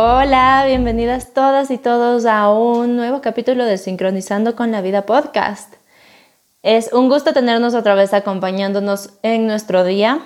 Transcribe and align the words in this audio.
Hola, 0.00 0.62
bienvenidas 0.64 1.34
todas 1.34 1.72
y 1.72 1.76
todos 1.76 2.24
a 2.24 2.50
un 2.50 2.94
nuevo 2.94 3.20
capítulo 3.20 3.64
de 3.64 3.78
Sincronizando 3.78 4.54
con 4.54 4.70
la 4.70 4.80
Vida 4.80 5.06
podcast. 5.06 5.74
Es 6.62 6.92
un 6.92 7.08
gusto 7.08 7.32
tenernos 7.32 7.74
otra 7.74 7.96
vez 7.96 8.14
acompañándonos 8.14 9.10
en 9.24 9.48
nuestro 9.48 9.82
día. 9.82 10.20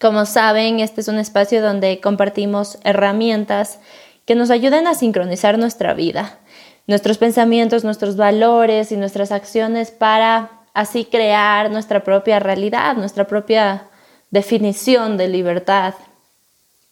Como 0.00 0.24
saben, 0.24 0.80
este 0.80 1.02
es 1.02 1.08
un 1.08 1.18
espacio 1.18 1.60
donde 1.60 2.00
compartimos 2.00 2.78
herramientas 2.84 3.80
que 4.24 4.34
nos 4.34 4.50
ayuden 4.50 4.86
a 4.86 4.94
sincronizar 4.94 5.58
nuestra 5.58 5.92
vida, 5.92 6.38
nuestros 6.86 7.18
pensamientos, 7.18 7.84
nuestros 7.84 8.16
valores 8.16 8.92
y 8.92 8.96
nuestras 8.96 9.30
acciones 9.30 9.90
para 9.90 10.62
así 10.72 11.04
crear 11.04 11.70
nuestra 11.70 12.02
propia 12.02 12.38
realidad, 12.38 12.96
nuestra 12.96 13.26
propia 13.26 13.88
definición 14.30 15.18
de 15.18 15.28
libertad. 15.28 15.92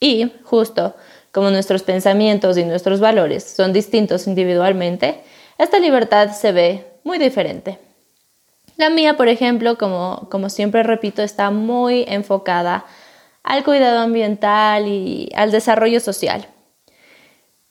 Y 0.01 0.35
justo 0.45 0.97
como 1.33 1.51
nuestros 1.51 1.83
pensamientos 1.83 2.59
y 2.59 2.65
nuestros 2.65 3.01
valores 3.01 3.43
son 3.43 3.73
distintos 3.73 4.27
individualmente, 4.27 5.23
esta 5.59 5.79
libertad 5.79 6.31
se 6.33 6.53
ve 6.53 6.87
muy 7.05 7.19
diferente. 7.19 7.79
La 8.77 8.91
mía, 8.91 9.17
por 9.17 9.29
ejemplo, 9.29 9.77
como, 9.77 10.29
como 10.31 10.49
siempre 10.49 10.83
repito, 10.83 11.23
está 11.23 11.51
muy 11.51 12.05
enfocada 12.07 12.85
al 13.43 13.65
cuidado 13.65 14.01
ambiental 14.01 14.87
y 14.87 15.31
al 15.35 15.51
desarrollo 15.51 16.01
social. 16.01 16.47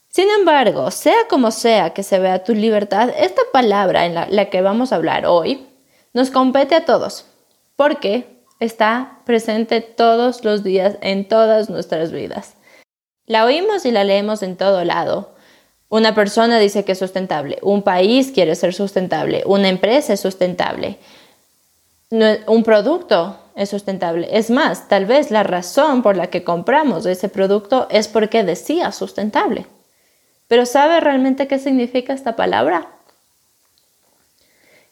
Sin 0.09 0.29
embargo, 0.29 0.91
sea 0.91 1.27
como 1.29 1.51
sea 1.51 1.91
que 1.91 2.03
se 2.03 2.19
vea 2.19 2.43
tu 2.43 2.53
libertad, 2.53 3.09
esta 3.17 3.41
palabra 3.53 4.05
en 4.05 4.15
la, 4.15 4.27
la 4.29 4.49
que 4.49 4.61
vamos 4.61 4.91
a 4.91 4.97
hablar 4.97 5.25
hoy 5.25 5.65
nos 6.13 6.31
compete 6.31 6.75
a 6.75 6.85
todos, 6.85 7.25
porque 7.77 8.43
está 8.59 9.19
presente 9.25 9.81
todos 9.81 10.43
los 10.43 10.63
días 10.63 10.97
en 11.01 11.27
todas 11.27 11.69
nuestras 11.69 12.11
vidas. 12.11 12.55
La 13.27 13.45
oímos 13.45 13.85
y 13.85 13.91
la 13.91 14.03
leemos 14.03 14.43
en 14.43 14.57
todo 14.57 14.83
lado. 14.83 15.31
Una 15.89 16.15
persona 16.15 16.57
dice 16.57 16.85
que 16.85 16.93
es 16.93 16.99
sustentable, 16.99 17.59
un 17.61 17.83
país 17.83 18.31
quiere 18.31 18.55
ser 18.55 18.73
sustentable, 18.73 19.43
una 19.45 19.67
empresa 19.67 20.13
es 20.13 20.21
sustentable, 20.21 20.97
un 22.09 22.63
producto 22.63 23.37
es 23.55 23.69
sustentable. 23.69 24.29
Es 24.31 24.49
más, 24.49 24.87
tal 24.87 25.05
vez 25.05 25.31
la 25.31 25.43
razón 25.43 26.01
por 26.01 26.15
la 26.15 26.27
que 26.27 26.43
compramos 26.45 27.05
ese 27.05 27.27
producto 27.27 27.87
es 27.89 28.07
porque 28.07 28.43
decía 28.43 28.91
sustentable. 28.93 29.65
Pero 30.47 30.65
¿sabe 30.65 30.99
realmente 30.99 31.47
qué 31.47 31.59
significa 31.59 32.13
esta 32.13 32.35
palabra? 32.35 32.87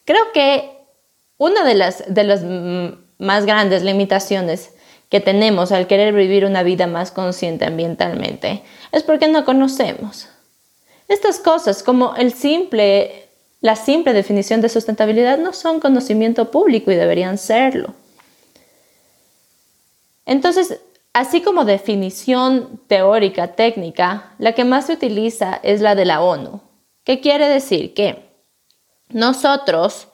Creo 0.05 0.31
que 0.33 0.71
una 1.37 1.63
de 1.63 1.75
las, 1.75 2.03
de 2.13 2.23
las 2.23 2.41
más 3.17 3.45
grandes 3.45 3.83
limitaciones 3.83 4.71
que 5.09 5.19
tenemos 5.19 5.71
al 5.71 5.87
querer 5.87 6.13
vivir 6.13 6.45
una 6.45 6.63
vida 6.63 6.87
más 6.87 7.11
consciente 7.11 7.65
ambientalmente 7.65 8.63
es 8.91 9.03
porque 9.03 9.27
no 9.27 9.43
conocemos. 9.43 10.29
Estas 11.07 11.39
cosas 11.39 11.81
como 11.81 12.15
el 12.15 12.33
simple, 12.33 13.29
la 13.61 13.75
simple 13.75 14.13
definición 14.13 14.61
de 14.61 14.69
sustentabilidad 14.69 15.39
no 15.39 15.53
son 15.53 15.79
conocimiento 15.79 16.51
público 16.51 16.91
y 16.91 16.95
deberían 16.95 17.39
serlo. 17.39 17.95
Entonces, 20.27 20.79
así 21.11 21.41
como 21.41 21.65
definición 21.65 22.79
teórica, 22.87 23.55
técnica, 23.55 24.35
la 24.37 24.53
que 24.53 24.63
más 24.63 24.85
se 24.85 24.93
utiliza 24.93 25.59
es 25.63 25.81
la 25.81 25.95
de 25.95 26.05
la 26.05 26.21
ONU. 26.21 26.61
¿Qué 27.03 27.19
quiere 27.19 27.49
decir? 27.49 27.95
Que 27.95 28.29
nosotros 29.09 30.09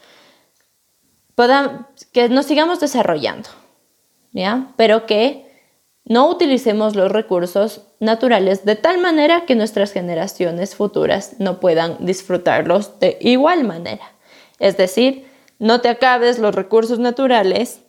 podamos, 1.36 1.82
que 2.14 2.30
nos 2.30 2.46
sigamos 2.46 2.80
desarrollando, 2.80 3.50
pero 4.76 5.06
que 5.06 5.46
no 6.04 6.30
utilicemos 6.30 6.96
los 6.96 7.12
recursos 7.12 7.82
naturales 8.00 8.66
de 8.66 8.76
tal 8.76 9.00
manera 9.00 9.46
que 9.46 9.56
nuestras 9.56 9.92
generaciones 9.92 10.76
futuras 10.76 11.34
no 11.40 11.60
puedan 11.60 12.06
disfrutarlos 12.06 13.00
de 13.00 13.18
igual 13.22 13.64
manera. 13.64 14.12
Es 14.60 14.78
decir, 14.78 15.26
no 15.58 15.82
te 15.82 15.90
acabes 15.90 16.38
los 16.38 16.54
recursos 16.54 17.00
naturales 17.00 17.82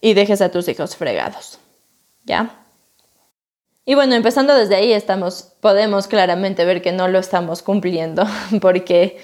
y 0.00 0.14
dejes 0.14 0.42
a 0.42 0.50
tus 0.50 0.68
hijos 0.68 0.96
fregados. 0.96 1.58
¿Ya? 2.24 2.60
Y 3.86 3.94
bueno, 3.94 4.14
empezando 4.14 4.54
desde 4.54 4.76
ahí 4.76 4.92
estamos 4.92 5.54
podemos 5.60 6.08
claramente 6.08 6.64
ver 6.64 6.82
que 6.82 6.92
no 6.92 7.08
lo 7.08 7.18
estamos 7.18 7.62
cumpliendo 7.62 8.24
porque 8.60 9.18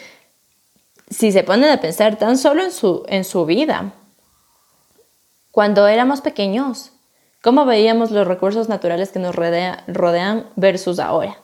si 1.08 1.32
se 1.32 1.42
ponen 1.42 1.70
a 1.70 1.80
pensar 1.80 2.16
tan 2.16 2.38
solo 2.38 2.62
en 2.62 2.70
su 2.70 3.04
en 3.08 3.24
su 3.24 3.46
vida, 3.46 3.94
cuando 5.50 5.88
éramos 5.88 6.20
pequeños, 6.20 6.92
¿cómo 7.42 7.64
veíamos 7.64 8.10
los 8.10 8.26
recursos 8.26 8.68
naturales 8.68 9.10
que 9.10 9.18
nos 9.18 9.34
rodean 9.34 10.46
versus 10.56 10.98
ahora? 10.98 11.38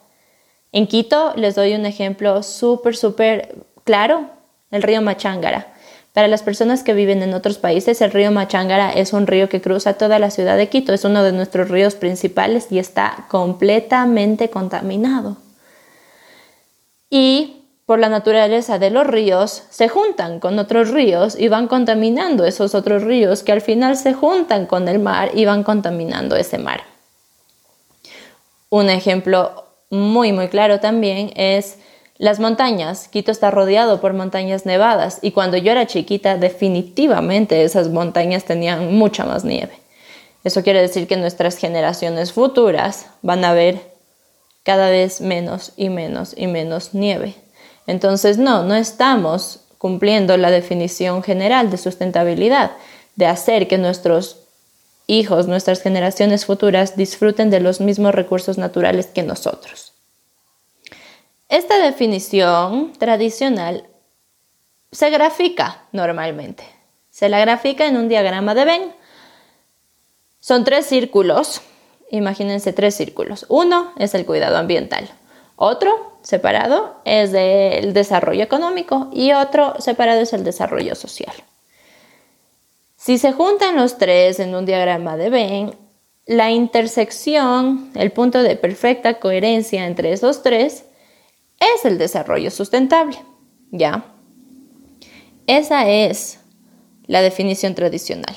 En 0.73 0.87
Quito 0.87 1.33
les 1.37 1.55
doy 1.55 1.75
un 1.75 1.87
ejemplo 1.87 2.43
súper, 2.43 2.97
súper 2.97 3.57
claro, 3.85 4.31
el 4.71 4.83
río 4.83 5.03
Machángara. 5.03 5.73
Para 6.13 6.29
las 6.29 6.43
personas 6.43 6.83
que 6.83 6.95
viven 6.95 7.23
en 7.23 7.35
otros 7.35 7.59
países, 7.59 8.01
el 8.01 8.11
río 8.11 8.31
Machángara 8.31 8.91
es 8.93 9.13
un 9.13 9.27
río 9.27 9.49
que 9.49 9.61
cruza 9.61 9.95
toda 9.95 10.19
la 10.19 10.31
ciudad 10.31 10.57
de 10.57 10.69
Quito, 10.69 10.93
es 10.93 11.05
uno 11.05 11.23
de 11.23 11.33
nuestros 11.33 11.69
ríos 11.69 11.95
principales 11.95 12.69
y 12.71 12.79
está 12.79 13.27
completamente 13.29 14.51
contaminado. 14.51 15.37
Y 17.11 17.66
por 17.87 18.01
la 18.01 18.09
naturaleza 18.09 18.81
de 18.81 18.91
los 18.91 19.07
ríos, 19.07 19.63
se 19.71 19.89
juntan 19.89 20.41
con 20.41 20.59
otros 20.59 20.91
ríos 20.91 21.39
y 21.39 21.47
van 21.47 21.69
contaminando 21.69 22.45
esos 22.45 22.75
otros 22.75 23.05
ríos 23.05 23.45
que 23.45 23.53
al 23.53 23.61
final 23.61 23.97
se 23.97 24.13
juntan 24.13 24.67
con 24.67 24.89
el 24.89 24.99
mar 24.99 25.31
y 25.35 25.45
van 25.45 25.63
contaminando 25.63 26.35
ese 26.35 26.59
mar. 26.59 26.83
Un 28.69 28.91
ejemplo 28.91 29.65
muy 29.89 30.33
muy 30.33 30.49
claro 30.49 30.81
también 30.81 31.33
es 31.37 31.79
las 32.19 32.41
montañas. 32.41 33.07
Quito 33.07 33.31
está 33.31 33.53
rodeado 33.53 34.01
por 34.01 34.15
montañas 34.15 34.67
nevadas 34.67 35.21
y 35.23 35.31
cuando 35.31 35.57
yo 35.57 35.71
era 35.71 35.87
chiquita 35.87 36.37
definitivamente 36.37 37.63
esas 37.63 37.89
montañas 37.89 38.45
tenían 38.45 38.95
mucha 38.95 39.25
más 39.25 39.45
nieve. 39.45 39.79
Eso 40.43 40.63
quiere 40.65 40.81
decir 40.81 41.07
que 41.07 41.17
nuestras 41.17 41.57
generaciones 41.57 42.33
futuras 42.33 43.07
van 43.23 43.45
a 43.45 43.53
ver 43.53 43.81
cada 44.65 44.91
vez 44.91 45.21
menos 45.21 45.73
y 45.77 45.89
menos 45.89 46.35
y 46.37 46.49
menos 46.49 46.95
nieve. 46.95 47.37
Entonces, 47.87 48.39
no, 48.39 48.65
no 48.65 48.75
estamos 48.75 49.61
cumpliendo 49.79 50.37
la 50.37 50.51
definición 50.51 51.23
general 51.23 51.71
de 51.71 51.77
sustentabilidad, 51.77 52.73
de 53.15 53.27
hacer 53.27 53.69
que 53.69 53.79
nuestros 53.79 54.41
hijos, 55.07 55.47
nuestras 55.47 55.81
generaciones 55.83 56.47
futuras 56.47 56.97
disfruten 56.97 57.51
de 57.51 57.61
los 57.61 57.81
mismos 57.81 58.15
recursos 58.15 58.59
naturales 58.59 59.07
que 59.07 59.23
nosotros. 59.23 59.93
Esta 61.49 61.79
definición 61.79 62.93
tradicional 62.99 63.87
se 64.91 65.11
grafica 65.11 65.85
normalmente. 65.93 66.65
Se 67.11 67.29
la 67.29 67.39
grafica 67.39 67.87
en 67.87 67.97
un 67.97 68.09
diagrama 68.09 68.55
de 68.55 68.65
Venn. 68.65 68.95
Son 70.41 70.65
tres 70.65 70.87
círculos. 70.87 71.61
Imagínense 72.11 72.73
tres 72.73 72.97
círculos. 72.97 73.47
Uno 73.49 73.93
es 73.97 74.15
el 74.15 74.27
cuidado 74.27 74.57
ambiental. 74.57 75.09
Otro 75.55 76.16
separado 76.27 76.97
es 77.05 77.33
el 77.33 77.93
desarrollo 77.93 78.43
económico 78.43 79.09
y 79.13 79.31
otro 79.31 79.81
separado 79.81 80.23
es 80.23 80.33
el 80.33 80.43
desarrollo 80.43 80.97
social. 80.97 81.33
Si 82.97 83.19
se 83.19 83.31
juntan 83.31 83.77
los 83.77 83.97
tres 83.97 84.41
en 84.41 84.57
un 84.57 84.67
diagrama 84.67 85.17
de 85.17 85.31
Venn, 85.31 85.77
la 86.27 86.51
intersección, 86.51 87.93
el 87.95 88.11
punto 88.11 88.43
de 88.43 88.57
perfecta 88.57 89.21
coherencia 89.21 89.87
entre 89.87 90.13
esos 90.13 90.43
tres, 90.43 90.87
es 91.61 91.85
el 91.85 91.97
desarrollo 91.97 92.51
sustentable. 92.51 93.19
¿Ya? 93.71 94.07
Esa 95.47 95.89
es 95.89 96.41
la 97.07 97.23
definición 97.23 97.77
tradicional. 97.77 98.35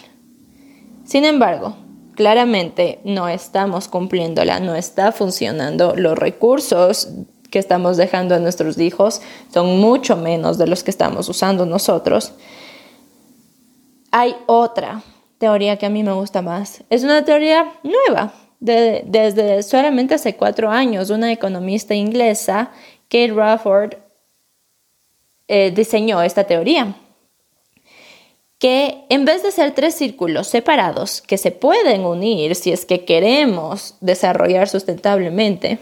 Sin 1.05 1.25
embargo, 1.25 1.75
claramente 2.13 2.99
no 3.03 3.27
estamos 3.29 3.87
cumpliéndola, 3.87 4.59
no 4.59 4.75
está 4.75 5.11
funcionando. 5.11 5.95
Los 5.95 6.19
recursos 6.19 7.09
que 7.51 7.59
estamos 7.59 7.97
dejando 7.97 8.35
a 8.35 8.39
nuestros 8.39 8.77
hijos 8.77 9.21
son 9.53 9.79
mucho 9.79 10.15
menos 10.15 10.57
de 10.57 10.67
los 10.67 10.83
que 10.83 10.91
estamos 10.91 11.27
usando 11.29 11.65
nosotros. 11.65 12.33
Hay 14.11 14.35
otra 14.47 15.01
teoría 15.37 15.77
que 15.77 15.85
a 15.85 15.89
mí 15.89 16.03
me 16.03 16.13
gusta 16.13 16.41
más. 16.41 16.83
Es 16.89 17.03
una 17.03 17.23
teoría 17.23 17.73
nueva, 17.83 18.33
desde 18.59 19.63
solamente 19.63 20.15
hace 20.15 20.35
cuatro 20.35 20.69
años. 20.69 21.09
Una 21.09 21.31
economista 21.31 21.95
inglesa, 21.95 22.71
Kate 23.09 23.33
Rafford, 23.33 23.93
eh, 25.47 25.71
diseñó 25.71 26.21
esta 26.21 26.43
teoría 26.43 26.95
que 28.59 29.05
en 29.07 29.23
vez 29.23 29.41
de 29.41 29.51
ser 29.51 29.73
tres 29.73 29.95
círculos 29.95 30.47
separados 30.47 31.21
que 31.21 31.37
se 31.37 31.51
pueden 31.51 32.05
unir 32.05 32.53
si 32.55 32.71
es 32.71 32.85
que 32.85 33.05
queremos 33.05 33.95
desarrollar 34.01 34.67
sustentablemente, 34.67 35.79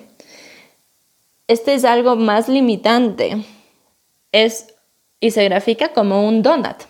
este 1.47 1.73
es 1.73 1.85
algo 1.85 2.15
más 2.15 2.49
limitante. 2.49 3.43
Es 4.31 4.67
y 5.19 5.31
se 5.31 5.43
grafica 5.45 5.93
como 5.93 6.27
un 6.27 6.43
donut. 6.43 6.83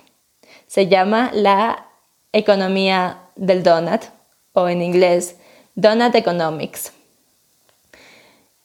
Se 0.68 0.88
llama 0.88 1.32
la 1.34 1.88
economía 2.34 3.22
del 3.36 3.64
donut 3.64 4.02
o 4.54 4.68
en 4.68 4.82
inglés 4.82 5.38
donut 5.76 6.14
economics. 6.16 6.92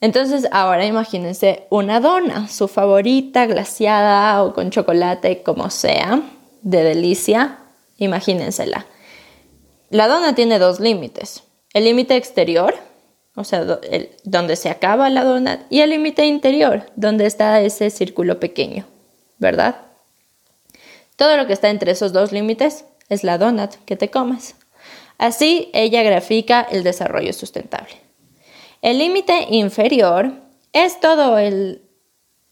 Entonces, 0.01 0.49
ahora 0.51 0.85
imagínense 0.85 1.69
una 1.71 2.01
dona, 2.01 2.49
su 2.49 2.67
favorita, 2.67 3.47
glaciada 3.47 4.43
o 4.43 4.53
con 4.53 4.71
chocolate, 4.71 5.45
como 5.45 5.71
sea, 5.71 6.21
de 6.63 6.83
delicia, 6.83 7.61
imagínensela. 7.99 8.87
La 9.91 10.09
dona 10.09 10.35
tiene 10.35 10.59
dos 10.59 10.81
límites. 10.81 11.45
El 11.73 11.85
límite 11.85 12.17
exterior, 12.17 12.75
o 13.35 13.45
sea, 13.45 13.65
donde 14.25 14.57
se 14.57 14.69
acaba 14.69 15.09
la 15.09 15.25
dona, 15.25 15.67
y 15.71 15.81
el 15.81 15.91
límite 15.91 16.27
interior, 16.27 16.91
donde 16.97 17.27
está 17.27 17.61
ese 17.61 17.89
círculo 17.91 18.39
pequeño, 18.39 18.87
¿verdad? 19.39 19.77
Todo 21.17 21.37
lo 21.37 21.47
que 21.47 21.53
está 21.53 21.71
entre 21.71 21.93
esos 21.93 22.13
dos 22.13 22.33
límites 22.33 22.85
es 23.09 23.25
la 23.25 23.39
donut 23.39 23.75
que 23.87 23.97
te 23.97 24.11
comes. 24.11 24.55
Así 25.19 25.71
ella 25.73 26.03
grafica 26.03 26.61
el 26.63 26.83
desarrollo 26.83 27.33
sustentable. 27.33 27.95
El 28.83 28.99
límite 28.99 29.47
inferior 29.51 30.33
es 30.73 30.99
todo 31.01 31.39
el, 31.39 31.83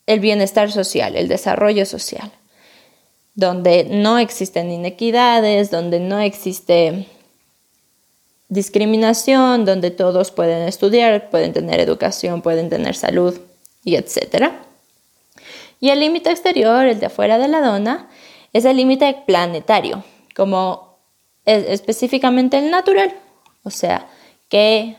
el 0.07 0.21
bienestar 0.21 0.71
social, 0.71 1.17
el 1.17 1.29
desarrollo 1.29 1.85
social, 1.85 2.31
donde 3.35 3.85
no 3.85 4.19
existen 4.19 4.71
inequidades, 4.71 5.71
donde 5.71 5.99
no 5.99 6.21
existe 6.21 7.07
discriminación, 8.51 9.65
donde 9.65 9.91
todos 9.91 10.33
pueden 10.33 10.69
estudiar, 10.69 11.31
pueden 11.31 11.53
tener 11.53 11.81
educación, 11.81 12.43
pueden 12.43 12.69
tener 12.69 12.95
salud 12.97 13.41
y 13.85 13.95
etc. 13.95 14.51
Y 15.79 15.89
el 15.89 16.01
límite 16.01 16.31
exterior, 16.31 16.85
el 16.85 17.01
de 17.01 17.07
afuera 17.07 17.39
de 17.39 17.49
la 17.49 17.61
dona, 17.61 18.11
es 18.53 18.65
el 18.65 18.77
límite 18.77 19.23
planetario, 19.27 20.05
como 20.37 20.99
específicamente 21.47 22.59
el 22.59 22.71
natural, 22.71 23.15
o 23.63 23.71
sea, 23.71 24.09
que 24.49 24.97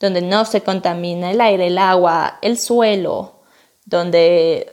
donde 0.00 0.20
no 0.20 0.44
se 0.44 0.60
contamina 0.60 1.30
el 1.30 1.40
aire, 1.40 1.68
el 1.68 1.78
agua, 1.78 2.38
el 2.42 2.58
suelo, 2.58 3.40
donde 3.86 4.70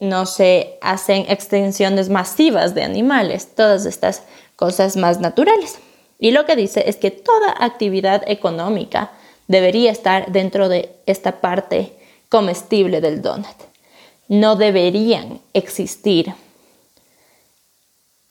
no 0.00 0.26
se 0.26 0.78
hacen 0.80 1.24
extensiones 1.28 2.08
masivas 2.08 2.74
de 2.74 2.82
animales, 2.82 3.54
todas 3.54 3.86
estas 3.86 4.24
cosas 4.56 4.96
más 4.96 5.20
naturales. 5.20 5.78
Y 6.18 6.32
lo 6.32 6.46
que 6.46 6.56
dice 6.56 6.84
es 6.88 6.96
que 6.96 7.10
toda 7.10 7.54
actividad 7.58 8.22
económica 8.26 9.12
debería 9.46 9.90
estar 9.90 10.30
dentro 10.32 10.68
de 10.68 10.90
esta 11.06 11.40
parte 11.40 11.92
comestible 12.28 13.00
del 13.00 13.22
donut. 13.22 13.46
No 14.28 14.56
deberían 14.56 15.40
existir 15.54 16.34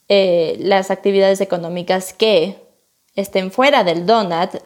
eh, 0.10 0.58
las 0.60 0.92
actividades 0.92 1.42
económicas 1.42 2.14
que 2.14 2.58
estén 3.16 3.52
fuera 3.52 3.84
del 3.84 4.06
donut 4.06 4.62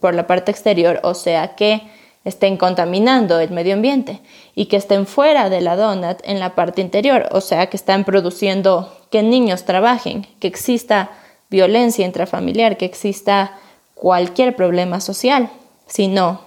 por 0.00 0.14
la 0.14 0.26
parte 0.26 0.50
exterior, 0.50 1.00
o 1.02 1.14
sea 1.14 1.56
que 1.56 1.82
estén 2.24 2.56
contaminando 2.56 3.40
el 3.40 3.50
medio 3.50 3.74
ambiente 3.74 4.20
y 4.54 4.66
que 4.66 4.76
estén 4.76 5.06
fuera 5.06 5.48
de 5.48 5.60
la 5.60 5.76
donut 5.76 6.18
en 6.24 6.40
la 6.40 6.54
parte 6.54 6.82
interior, 6.82 7.28
o 7.30 7.40
sea 7.40 7.68
que 7.68 7.76
están 7.76 8.04
produciendo 8.04 8.92
que 9.10 9.22
niños 9.22 9.64
trabajen, 9.64 10.26
que 10.40 10.48
exista 10.48 11.10
violencia 11.50 12.06
intrafamiliar, 12.06 12.76
que 12.76 12.84
exista 12.84 13.58
cualquier 13.94 14.56
problema 14.56 15.00
social, 15.00 15.50
sino 15.86 16.42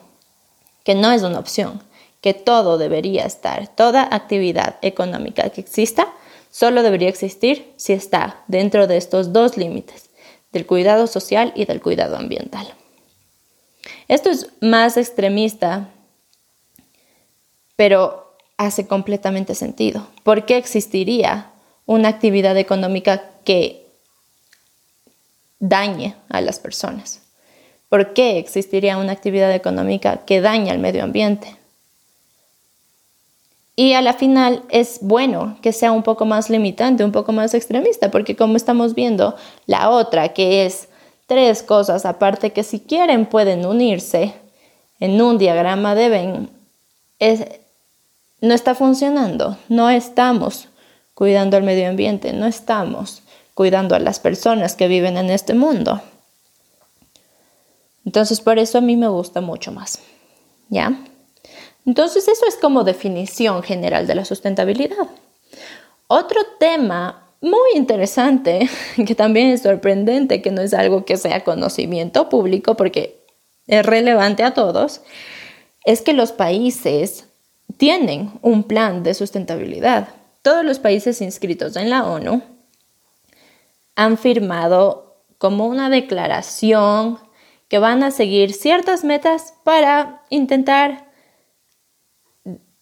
que 0.84 0.96
no 0.96 1.12
es 1.12 1.24
una 1.24 1.40
opción, 1.40 1.82
que 2.22 2.34
todo 2.34 2.78
debería 2.78 3.26
estar, 3.26 3.68
toda 3.68 4.08
actividad 4.12 4.78
económica 4.82 5.50
que 5.50 5.62
exista, 5.62 6.08
solo 6.52 6.84
debería 6.84 7.10
existir 7.10 7.72
si 7.78 7.94
está 7.94 8.44
dentro 8.48 8.88
de 8.88 8.98
estos 8.98 9.34
dos 9.34 9.58
límites, 9.58 10.10
del 10.52 10.66
cuidado 10.66 11.08
social 11.08 11.54
y 11.56 11.66
del 11.66 11.82
cuidado 11.82 12.18
ambiental. 12.18 12.68
Esto 14.08 14.30
es 14.30 14.48
más 14.62 14.98
extremista, 14.98 15.90
pero 17.76 18.36
hace 18.58 18.88
completamente 18.88 19.56
sentido. 19.56 20.08
¿Por 20.24 20.46
qué 20.46 20.58
existiría 20.58 21.52
una 21.86 22.10
actividad 22.10 22.58
económica 22.58 23.30
que 23.46 23.89
dañe 25.60 26.16
a 26.30 26.42
las 26.42 26.60
personas? 26.60 27.22
¿Por 27.90 28.14
qué 28.14 28.38
existiría 28.38 28.98
una 28.98 29.12
actividad 29.12 29.54
económica 29.54 30.18
que 30.26 30.42
daña 30.42 30.72
al 30.72 30.80
medio 30.80 31.04
ambiente? 31.04 31.56
Y 33.76 33.94
a 33.94 34.02
la 34.02 34.14
final 34.14 34.64
es 34.70 35.00
bueno 35.02 35.58
que 35.62 35.72
sea 35.72 35.94
un 35.94 36.04
poco 36.04 36.26
más 36.26 36.50
limitante, 36.50 37.06
un 37.06 37.14
poco 37.14 37.32
más 37.32 37.54
extremista, 37.54 38.12
porque 38.12 38.36
como 38.36 38.58
estamos 38.58 38.94
viendo, 38.94 39.36
la 39.68 39.90
otra 39.90 40.34
que 40.34 40.66
es 40.66 40.90
tres 41.28 41.64
cosas, 41.64 42.06
aparte 42.06 42.52
que 42.52 42.64
si 42.64 42.82
quieren 42.82 43.26
pueden 43.26 43.66
unirse 43.66 44.34
en 45.00 45.22
un 45.22 45.38
diagrama 45.38 45.96
de 45.96 46.10
Venn, 46.10 46.50
no 48.42 48.54
está 48.54 48.76
funcionando, 48.76 49.58
no 49.70 49.90
estamos 49.90 50.68
cuidando 51.14 51.56
al 51.56 51.64
medio 51.64 51.88
ambiente, 51.88 52.34
no 52.34 52.48
estamos 52.48 53.22
cuidando 53.60 53.94
a 53.94 54.00
las 54.00 54.22
personas 54.22 54.78
que 54.78 54.88
viven 54.88 55.18
en 55.18 55.30
este 55.30 55.54
mundo. 55.54 56.02
Entonces, 58.06 58.40
por 58.40 58.58
eso 58.58 58.78
a 58.78 58.82
mí 58.82 58.96
me 58.96 59.10
gusta 59.10 59.42
mucho 59.42 59.74
más. 59.74 60.00
¿Ya? 60.70 60.98
Entonces, 61.86 62.30
eso 62.30 62.46
es 62.48 62.56
como 62.56 62.86
definición 62.86 63.62
general 63.62 64.08
de 64.08 64.16
la 64.16 64.24
sustentabilidad. 64.24 65.10
Otro 66.08 66.40
tema 66.58 67.28
muy 67.42 67.72
interesante, 67.76 68.70
que 69.06 69.14
también 69.14 69.48
es 69.48 69.64
sorprendente, 69.64 70.42
que 70.42 70.52
no 70.52 70.62
es 70.62 70.74
algo 70.74 71.04
que 71.04 71.18
sea 71.18 71.44
conocimiento 71.44 72.30
público 72.30 72.76
porque 72.78 73.26
es 73.68 73.86
relevante 73.86 74.44
a 74.44 74.54
todos, 74.54 75.02
es 75.84 76.02
que 76.02 76.14
los 76.14 76.32
países 76.32 77.26
tienen 77.76 78.32
un 78.42 78.64
plan 78.64 79.04
de 79.04 79.14
sustentabilidad. 79.14 80.08
Todos 80.44 80.64
los 80.64 80.80
países 80.80 81.20
inscritos 81.20 81.76
en 81.76 81.90
la 81.90 82.06
ONU 82.06 82.42
han 84.00 84.18
firmado 84.18 85.26
como 85.38 85.68
una 85.68 85.90
declaración 85.90 87.20
que 87.68 87.80
van 87.80 88.02
a 88.02 88.12
seguir 88.12 88.54
ciertas 88.54 89.04
metas 89.04 89.56
para 89.66 90.24
intentar 90.30 91.12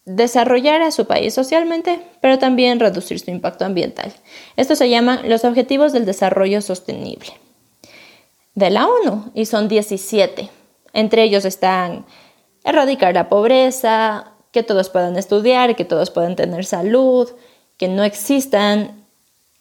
desarrollar 0.06 0.84
a 0.84 0.92
su 0.92 1.08
país 1.08 1.34
socialmente, 1.34 2.00
pero 2.22 2.38
también 2.38 2.80
reducir 2.80 3.20
su 3.20 3.32
impacto 3.32 3.66
ambiental. 3.66 4.14
Esto 4.58 4.76
se 4.76 4.92
llama 4.92 5.24
los 5.26 5.44
Objetivos 5.44 5.92
del 5.92 6.06
Desarrollo 6.06 6.62
Sostenible 6.62 7.32
de 8.54 8.70
la 8.70 8.86
ONU 8.86 9.32
y 9.34 9.46
son 9.48 9.68
17. 9.68 10.52
Entre 10.94 11.24
ellos 11.24 11.46
están 11.46 12.06
erradicar 12.64 13.16
la 13.16 13.28
pobreza, 13.28 14.34
que 14.52 14.62
todos 14.62 14.92
puedan 14.92 15.18
estudiar, 15.18 15.76
que 15.76 15.84
todos 15.84 16.12
puedan 16.12 16.36
tener 16.36 16.64
salud, 16.64 17.28
que 17.78 17.88
no 17.88 18.04
existan 18.04 19.07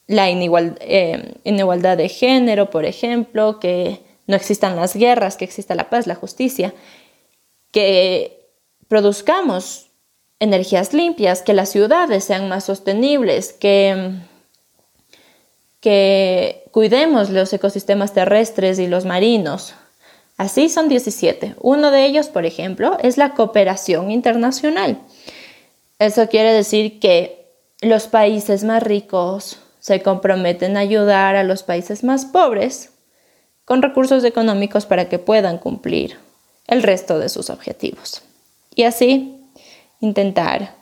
la 0.07 0.29
eh, 0.29 1.33
inigualdad 1.43 1.97
de 1.97 2.09
género, 2.09 2.69
por 2.69 2.85
ejemplo, 2.85 3.59
que 3.59 4.01
no 4.25 4.35
existan 4.35 4.75
las 4.75 4.95
guerras, 4.95 5.37
que 5.37 5.45
exista 5.45 5.75
la 5.75 5.89
paz, 5.89 6.07
la 6.07 6.15
justicia, 6.15 6.73
que 7.71 8.49
produzcamos 8.87 9.87
energías 10.39 10.93
limpias, 10.93 11.41
que 11.41 11.53
las 11.53 11.69
ciudades 11.69 12.23
sean 12.23 12.47
más 12.47 12.65
sostenibles, 12.65 13.53
que, 13.53 14.13
que 15.81 16.63
cuidemos 16.71 17.29
los 17.29 17.51
ecosistemas 17.51 18.13
terrestres 18.13 18.79
y 18.79 18.87
los 18.87 19.05
marinos. 19.05 19.73
Así 20.37 20.69
son 20.69 20.87
17. 20.87 21.55
Uno 21.59 21.91
de 21.91 22.05
ellos, 22.05 22.27
por 22.27 22.45
ejemplo, 22.45 22.97
es 23.01 23.17
la 23.17 23.33
cooperación 23.33 24.11
internacional. 24.11 25.01
Eso 25.99 26.29
quiere 26.29 26.53
decir 26.53 26.99
que 26.99 27.47
los 27.81 28.07
países 28.07 28.63
más 28.63 28.83
ricos 28.83 29.57
se 29.87 30.03
comprometen 30.03 30.75
a 30.75 30.81
ayudar 30.81 31.37
a 31.37 31.45
los 31.45 31.63
países 31.63 32.03
más 32.03 32.25
pobres 32.25 32.89
con 33.63 33.81
recursos 33.81 34.25
económicos 34.25 34.85
para 34.85 35.07
que 35.07 35.17
puedan 35.17 35.59
cumplir 35.59 36.19
el 36.67 36.83
resto 36.83 37.19
de 37.19 37.29
sus 37.29 37.49
objetivos. 37.49 38.21
Y 38.75 38.83
así 38.83 39.41
intentar 40.01 40.73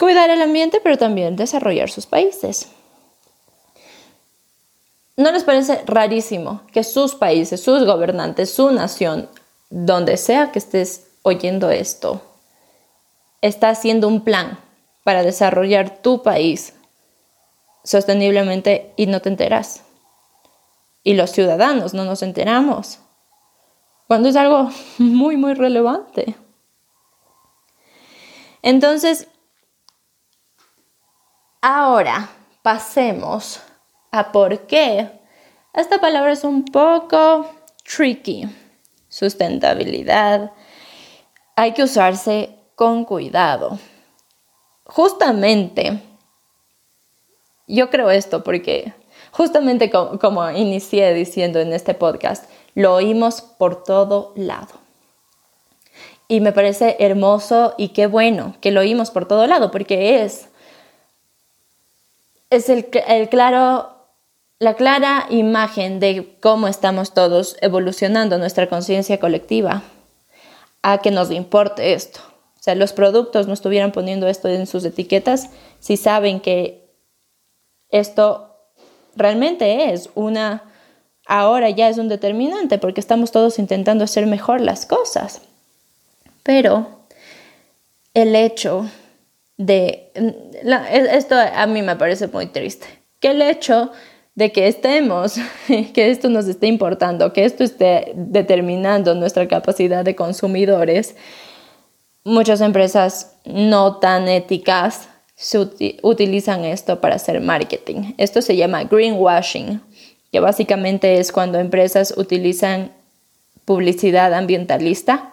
cuidar 0.00 0.30
el 0.30 0.42
ambiente, 0.42 0.80
pero 0.82 0.98
también 0.98 1.36
desarrollar 1.36 1.90
sus 1.90 2.06
países. 2.06 2.66
¿No 5.16 5.30
les 5.30 5.44
parece 5.44 5.80
rarísimo 5.86 6.62
que 6.72 6.82
sus 6.82 7.14
países, 7.14 7.62
sus 7.62 7.84
gobernantes, 7.84 8.50
su 8.50 8.72
nación, 8.72 9.28
donde 9.70 10.16
sea 10.16 10.50
que 10.50 10.58
estés 10.58 11.06
oyendo 11.22 11.70
esto, 11.70 12.20
está 13.42 13.68
haciendo 13.70 14.08
un 14.08 14.24
plan 14.24 14.58
para 15.04 15.22
desarrollar 15.22 16.02
tu 16.02 16.24
país 16.24 16.74
sosteniblemente 17.84 18.92
y 18.96 19.06
no 19.06 19.20
te 19.20 19.28
enteras. 19.28 19.84
Y 21.02 21.14
los 21.14 21.30
ciudadanos 21.30 21.94
no 21.94 22.04
nos 22.04 22.22
enteramos. 22.22 22.98
Cuando 24.08 24.28
es 24.28 24.36
algo 24.36 24.70
muy, 24.98 25.36
muy 25.36 25.54
relevante. 25.54 26.34
Entonces, 28.62 29.28
ahora 31.60 32.30
pasemos 32.62 33.60
a 34.10 34.32
por 34.32 34.66
qué 34.66 35.20
esta 35.74 36.00
palabra 36.00 36.32
es 36.32 36.44
un 36.44 36.64
poco 36.64 37.50
tricky. 37.84 38.48
Sustentabilidad, 39.08 40.52
hay 41.56 41.72
que 41.72 41.82
usarse 41.82 42.58
con 42.74 43.04
cuidado. 43.04 43.78
Justamente, 44.84 46.00
yo 47.66 47.90
creo 47.90 48.10
esto 48.10 48.44
porque 48.44 48.94
justamente 49.30 49.90
como, 49.90 50.50
inicié 50.50 51.12
diciendo 51.14 51.60
en 51.60 51.72
este 51.72 51.94
podcast, 51.94 52.48
lo 52.74 52.94
oímos 52.94 53.42
por 53.42 53.82
todo 53.82 54.32
lado. 54.36 54.80
Y 56.28 56.40
me 56.40 56.52
parece 56.52 56.96
hermoso 57.00 57.74
y 57.76 57.88
qué 57.88 58.06
bueno 58.06 58.56
que 58.60 58.70
lo 58.70 58.80
oímos 58.80 59.10
por 59.10 59.26
todo 59.26 59.46
lado, 59.46 59.70
porque 59.70 60.22
es, 60.22 60.48
es 62.50 62.68
el, 62.68 62.88
el 63.08 63.28
claro 63.28 63.94
la 64.60 64.74
clara 64.74 65.26
imagen 65.30 66.00
de 66.00 66.36
cómo 66.40 66.68
estamos 66.68 67.12
todos 67.12 67.56
evolucionando 67.60 68.38
nuestra 68.38 68.68
conciencia 68.68 69.18
colectiva 69.18 69.82
a 70.82 70.98
que 70.98 71.10
nos 71.10 71.30
importe 71.30 71.92
esto. 71.92 72.20
O 72.58 72.62
sea, 72.62 72.74
los 72.74 72.92
productos 72.92 73.46
no 73.46 73.52
estuvieran 73.52 73.92
poniendo 73.92 74.26
esto 74.26 74.48
en 74.48 74.66
sus 74.66 74.84
etiquetas 74.84 75.50
si 75.80 75.96
saben 75.96 76.40
que 76.40 76.83
esto 77.94 78.50
realmente 79.14 79.92
es 79.92 80.10
una, 80.16 80.64
ahora 81.26 81.70
ya 81.70 81.88
es 81.88 81.98
un 81.98 82.08
determinante 82.08 82.78
porque 82.78 83.00
estamos 83.00 83.30
todos 83.30 83.58
intentando 83.60 84.02
hacer 84.04 84.26
mejor 84.26 84.60
las 84.60 84.84
cosas. 84.84 85.42
Pero 86.42 86.86
el 88.12 88.34
hecho 88.34 88.90
de, 89.56 90.10
esto 90.90 91.36
a 91.36 91.66
mí 91.66 91.82
me 91.82 91.94
parece 91.94 92.26
muy 92.26 92.46
triste, 92.46 92.86
que 93.20 93.30
el 93.30 93.42
hecho 93.42 93.92
de 94.34 94.50
que 94.50 94.66
estemos, 94.66 95.36
que 95.68 96.10
esto 96.10 96.28
nos 96.28 96.48
esté 96.48 96.66
importando, 96.66 97.32
que 97.32 97.44
esto 97.44 97.62
esté 97.62 98.12
determinando 98.16 99.14
nuestra 99.14 99.46
capacidad 99.46 100.04
de 100.04 100.16
consumidores, 100.16 101.14
muchas 102.24 102.60
empresas 102.60 103.36
no 103.44 103.98
tan 103.98 104.26
éticas 104.26 105.08
utilizan 106.02 106.64
esto 106.64 107.00
para 107.00 107.16
hacer 107.16 107.40
marketing. 107.40 108.14
Esto 108.18 108.40
se 108.42 108.56
llama 108.56 108.84
greenwashing, 108.84 109.80
que 110.30 110.40
básicamente 110.40 111.18
es 111.18 111.32
cuando 111.32 111.58
empresas 111.58 112.14
utilizan 112.16 112.92
publicidad 113.64 114.32
ambientalista 114.34 115.32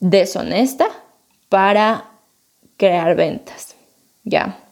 deshonesta 0.00 0.86
para 1.48 2.10
crear 2.76 3.16
ventas. 3.16 3.74
Ya 4.24 4.64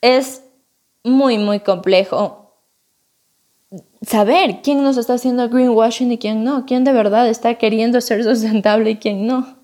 es 0.00 0.42
muy, 1.02 1.38
muy 1.38 1.60
complejo 1.60 2.52
saber 4.02 4.60
quién 4.62 4.82
nos 4.84 4.96
está 4.96 5.14
haciendo 5.14 5.48
greenwashing 5.48 6.12
y 6.12 6.18
quién 6.18 6.44
no, 6.44 6.64
quién 6.64 6.84
de 6.84 6.92
verdad 6.92 7.28
está 7.28 7.56
queriendo 7.56 8.00
ser 8.00 8.22
sustentable 8.22 8.90
y 8.90 8.96
quién 8.96 9.26
no. 9.26 9.55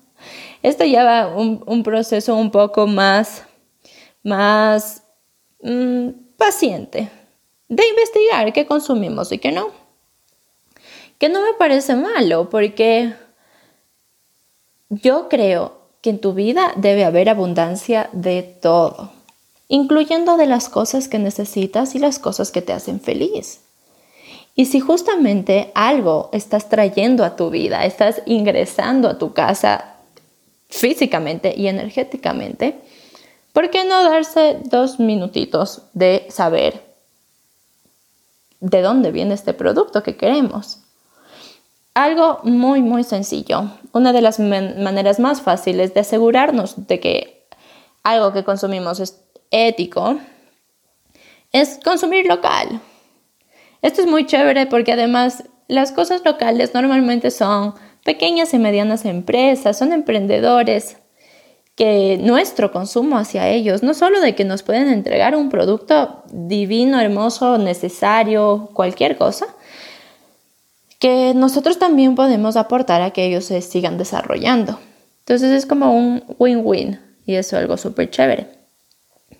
Esto 0.63 0.85
lleva 0.85 1.27
un, 1.27 1.83
proceso 1.83 2.35
un 2.35 2.49
poco 2.49 2.87
más, 2.87 3.43
más 4.23 5.03
mm, 5.61 6.09
paciente 6.37 7.09
de 7.67 7.87
investigar 7.87 8.51
qué 8.53 8.65
consumimos 8.65 9.31
y 9.31 9.37
qué 9.37 9.51
no. 9.51 9.69
Que 11.19 11.29
no 11.29 11.41
me 11.41 11.53
parece 11.53 11.95
malo 11.95 12.49
porque 12.49 13.13
yo 14.89 15.29
creo 15.29 15.83
que 16.01 16.09
en 16.09 16.19
tu 16.19 16.33
vida 16.33 16.73
debe 16.75 17.05
haber 17.05 17.29
abundancia 17.29 18.09
de 18.13 18.41
todo 18.41 19.11
incluyendo 19.73 20.37
de 20.37 20.45
las 20.45 20.69
cosas 20.69 21.07
que 21.07 21.17
necesitas 21.17 21.95
y 21.95 21.99
las 21.99 22.19
cosas 22.19 22.51
que 22.51 22.61
te 22.61 22.73
hacen 22.73 22.99
feliz. 22.99 23.61
Y 24.53 24.65
si 24.65 24.79
justamente 24.79 25.71
algo 25.73 26.29
estás 26.31 26.69
trayendo 26.69 27.25
a 27.25 27.35
tu 27.35 27.49
vida, 27.49 27.83
estás 27.83 28.21
ingresando 28.27 29.09
a 29.09 29.17
tu 29.17 29.33
casa 29.33 29.92
físicamente 30.73 31.53
y 31.55 31.67
energéticamente, 31.67 32.81
¿por 33.53 33.69
qué 33.69 33.85
no 33.85 34.03
darse 34.03 34.57
dos 34.63 34.99
minutitos 34.99 35.83
de 35.93 36.25
saber 36.29 36.81
de 38.59 38.81
dónde 38.81 39.11
viene 39.11 39.35
este 39.35 39.53
producto 39.53 40.01
que 40.01 40.17
queremos? 40.17 40.79
Algo 41.93 42.39
muy, 42.43 42.81
muy 42.81 43.03
sencillo. 43.03 43.69
Una 43.91 44.13
de 44.13 44.21
las 44.21 44.39
maneras 44.39 45.19
más 45.19 45.43
fáciles 45.43 45.93
de 45.93 45.99
asegurarnos 45.99 46.87
de 46.87 46.99
que 46.99 47.47
algo 48.01 48.33
que 48.33 48.43
consumimos 48.43 48.99
es 48.99 49.21
ético 49.51 50.17
es 51.51 51.79
consumir 51.83 52.25
local. 52.25 52.81
Esto 53.83 54.01
es 54.01 54.07
muy 54.07 54.25
chévere 54.25 54.65
porque 54.65 54.93
además 54.93 55.43
las 55.67 55.91
cosas 55.91 56.23
locales 56.25 56.73
normalmente 56.73 57.29
son 57.29 57.75
pequeñas 58.03 58.53
y 58.53 58.59
medianas 58.59 59.05
empresas, 59.05 59.77
son 59.77 59.93
emprendedores 59.93 60.97
que 61.75 62.19
nuestro 62.21 62.71
consumo 62.71 63.17
hacia 63.17 63.49
ellos, 63.49 63.81
no 63.81 63.93
solo 63.93 64.21
de 64.21 64.35
que 64.35 64.45
nos 64.45 64.61
pueden 64.61 64.89
entregar 64.89 65.35
un 65.35 65.49
producto 65.49 66.23
divino, 66.31 66.99
hermoso, 66.99 67.57
necesario, 67.57 68.69
cualquier 68.73 69.17
cosa, 69.17 69.47
que 70.99 71.33
nosotros 71.35 71.79
también 71.79 72.15
podemos 72.15 72.55
aportar 72.55 73.01
a 73.01 73.11
que 73.11 73.25
ellos 73.25 73.45
se 73.45 73.61
sigan 73.61 73.97
desarrollando. 73.97 74.79
Entonces 75.19 75.51
es 75.51 75.65
como 75.65 75.95
un 75.95 76.23
win-win 76.37 76.99
y 77.25 77.35
eso 77.35 77.55
es 77.55 77.63
algo 77.63 77.77
súper 77.77 78.09
chévere. 78.09 78.47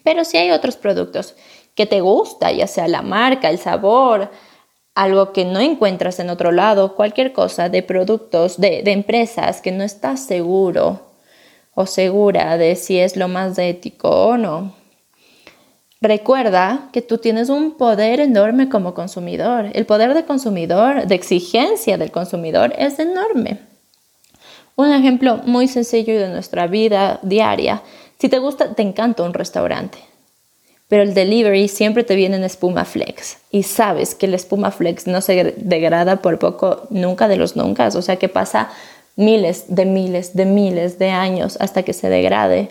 Pero 0.04 0.26
si 0.26 0.38
hay 0.38 0.52
otros 0.52 0.76
productos 0.76 1.36
que 1.76 1.86
te 1.86 2.02
gusta, 2.02 2.52
ya 2.52 2.68
sea 2.68 2.88
la 2.88 3.02
marca, 3.02 3.50
el 3.50 3.60
sabor, 3.60 4.32
algo 4.96 5.34
que 5.34 5.46
no 5.46 5.60
encuentras 5.60 6.20
en 6.20 6.30
otro 6.30 6.52
lado, 6.52 6.96
cualquier 6.96 7.34
cosa 7.34 7.70
de 7.70 7.84
productos, 7.84 8.60
de, 8.60 8.84
empresas 8.86 9.62
que 9.62 9.72
no 9.72 9.84
estás 9.84 10.26
seguro 10.26 11.02
o 11.74 11.86
segura 11.86 12.58
de 12.58 12.76
si 12.76 13.00
es 13.00 13.18
lo 13.18 13.28
más 13.28 13.58
ético 13.58 14.10
o 14.10 14.38
no. 14.38 14.74
Recuerda 16.02 16.90
que 16.92 17.02
tú 17.02 17.18
tienes 17.18 17.50
un 17.50 17.78
poder 17.78 18.20
enorme 18.20 18.70
como 18.70 18.94
consumidor. 18.94 19.72
El 19.74 19.86
poder 19.86 20.14
de 20.14 20.26
consumidor, 20.26 21.08
de 21.08 21.16
exigencia 21.16 21.98
del 21.98 22.12
consumidor 22.12 22.74
es 22.78 23.00
enorme. 23.00 23.60
Un 24.76 24.92
ejemplo 24.92 25.38
muy 25.46 25.68
sencillo 25.68 26.20
de 26.20 26.30
nuestra 26.30 26.68
vida 26.68 27.20
diaria 27.24 27.82
si 28.24 28.30
te 28.30 28.40
gusta, 28.40 28.74
te 28.74 28.82
encanta 28.82 29.24
un 29.24 29.34
restaurante, 29.34 29.98
pero 30.94 31.02
el 31.02 31.16
delivery 31.16 31.70
siempre 31.70 32.04
te 32.04 32.14
viene 32.14 32.36
en 32.36 32.44
espuma 32.44 32.86
flex 32.86 33.40
y 33.50 33.64
sabes 33.64 34.14
que 34.14 34.28
la 34.28 34.36
espuma 34.36 34.70
flex 34.70 35.08
no 35.08 35.22
se 35.22 35.56
degrada 35.58 36.22
por 36.22 36.38
poco 36.38 36.86
nunca 36.92 37.28
de 37.28 37.36
los 37.36 37.56
nunca, 37.56 37.88
o 37.88 38.02
sea 38.04 38.18
que 38.18 38.30
pasa 38.30 38.70
miles 39.16 39.66
de 39.70 39.86
miles 39.86 40.36
de 40.36 40.46
miles 40.46 41.00
de 41.00 41.10
años 41.10 41.58
hasta 41.60 41.82
que 41.82 41.94
se 41.94 42.10
degrade. 42.10 42.70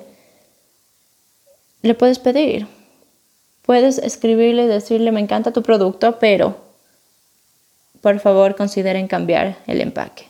Le 1.83 1.95
puedes 1.95 2.21
pedir, 2.21 2.69
puedes 3.63 3.99
escribirle 3.99 4.69
decirle 4.69 5.11
me 5.11 5.19
encanta 5.19 5.51
tu 5.51 5.65
producto, 5.65 6.21
pero 6.21 6.59
por 8.03 8.21
favor 8.21 8.55
consideren 8.55 9.09
cambiar 9.09 9.57
el 9.67 9.81
empaque. 9.81 10.29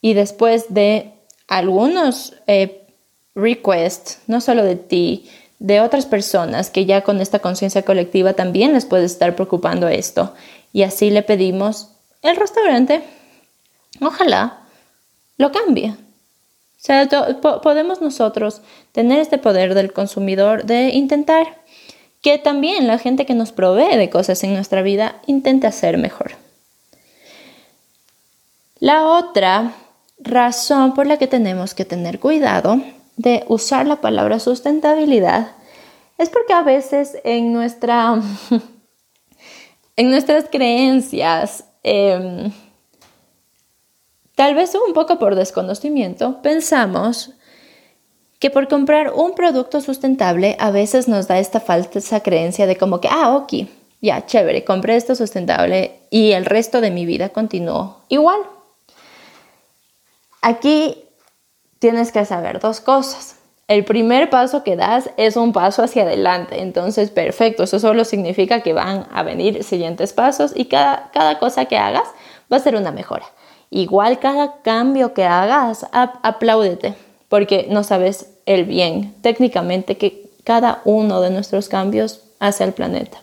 Y 0.00 0.14
después 0.14 0.66
de 0.68 1.10
algunos 1.48 2.34
eh, 2.46 2.86
request, 3.34 4.18
no 4.28 4.40
solo 4.40 4.62
de 4.62 4.76
ti, 4.76 5.28
de 5.58 5.80
otras 5.80 6.06
personas 6.06 6.70
que 6.70 6.86
ya 6.86 7.02
con 7.02 7.20
esta 7.20 7.40
conciencia 7.40 7.82
colectiva 7.82 8.34
también 8.34 8.72
les 8.72 8.84
puede 8.84 9.04
estar 9.04 9.34
preocupando 9.34 9.88
esto. 9.88 10.34
Y 10.72 10.82
así 10.82 11.10
le 11.10 11.22
pedimos 11.22 11.90
el 12.22 12.36
restaurante, 12.36 13.02
ojalá 14.00 14.60
lo 15.36 15.52
cambie. 15.52 15.90
O 15.90 16.80
sea, 16.80 17.08
podemos 17.62 18.00
nosotros 18.00 18.60
tener 18.92 19.18
este 19.18 19.38
poder 19.38 19.74
del 19.74 19.92
consumidor 19.92 20.64
de 20.64 20.90
intentar 20.90 21.58
que 22.22 22.38
también 22.38 22.86
la 22.86 22.98
gente 22.98 23.26
que 23.26 23.34
nos 23.34 23.52
provee 23.52 23.96
de 23.96 24.10
cosas 24.10 24.42
en 24.44 24.54
nuestra 24.54 24.82
vida 24.82 25.20
intente 25.26 25.66
hacer 25.66 25.98
mejor. 25.98 26.32
La 28.78 29.06
otra 29.06 29.72
razón 30.20 30.94
por 30.94 31.06
la 31.06 31.16
que 31.16 31.26
tenemos 31.26 31.74
que 31.74 31.84
tener 31.84 32.20
cuidado 32.20 32.80
de 33.18 33.44
usar 33.48 33.86
la 33.86 34.00
palabra 34.00 34.38
sustentabilidad 34.38 35.48
es 36.16 36.30
porque 36.30 36.52
a 36.52 36.62
veces 36.62 37.18
en, 37.24 37.52
nuestra, 37.52 38.20
en 39.96 40.10
nuestras 40.10 40.46
creencias, 40.50 41.64
em, 41.82 42.50
tal 44.34 44.54
vez 44.54 44.74
un 44.74 44.94
poco 44.94 45.18
por 45.18 45.34
desconocimiento, 45.34 46.40
pensamos 46.42 47.34
que 48.38 48.50
por 48.50 48.68
comprar 48.68 49.12
un 49.12 49.34
producto 49.34 49.80
sustentable 49.80 50.56
a 50.60 50.70
veces 50.70 51.08
nos 51.08 51.26
da 51.26 51.40
esta 51.40 51.58
falsa 51.58 52.20
creencia 52.20 52.66
de 52.66 52.76
como 52.76 53.00
que, 53.00 53.08
ah, 53.10 53.36
ok, 53.36 53.68
ya, 54.00 54.26
chévere, 54.26 54.64
compré 54.64 54.94
esto 54.94 55.16
sustentable 55.16 55.98
y 56.10 56.30
el 56.32 56.44
resto 56.44 56.80
de 56.80 56.92
mi 56.92 57.04
vida 57.04 57.30
continuó 57.30 57.98
igual. 58.08 58.40
Aquí 60.40 61.07
tienes 61.78 62.12
que 62.12 62.24
saber 62.24 62.60
dos 62.60 62.80
cosas. 62.80 63.36
El 63.68 63.84
primer 63.84 64.30
paso 64.30 64.64
que 64.64 64.76
das 64.76 65.10
es 65.18 65.36
un 65.36 65.52
paso 65.52 65.82
hacia 65.82 66.04
adelante, 66.04 66.62
entonces 66.62 67.10
perfecto, 67.10 67.64
eso 67.64 67.78
solo 67.78 68.04
significa 68.04 68.62
que 68.62 68.72
van 68.72 69.06
a 69.12 69.22
venir 69.22 69.62
siguientes 69.62 70.14
pasos 70.14 70.52
y 70.54 70.66
cada, 70.66 71.10
cada 71.12 71.38
cosa 71.38 71.66
que 71.66 71.76
hagas 71.76 72.08
va 72.50 72.56
a 72.56 72.60
ser 72.60 72.76
una 72.76 72.92
mejora. 72.92 73.26
Igual 73.70 74.18
cada 74.20 74.62
cambio 74.62 75.12
que 75.12 75.24
hagas, 75.24 75.86
apláudete, 75.92 76.94
porque 77.28 77.66
no 77.68 77.84
sabes 77.84 78.30
el 78.46 78.64
bien 78.64 79.14
técnicamente 79.20 79.98
que 79.98 80.30
cada 80.44 80.80
uno 80.86 81.20
de 81.20 81.28
nuestros 81.28 81.68
cambios 81.68 82.22
hace 82.40 82.64
al 82.64 82.72
planeta 82.72 83.18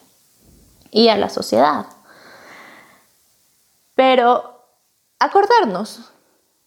y 0.91 1.07
a 1.07 1.17
la 1.17 1.29
sociedad. 1.29 1.87
Pero 3.95 4.61
acordarnos, 5.17 6.11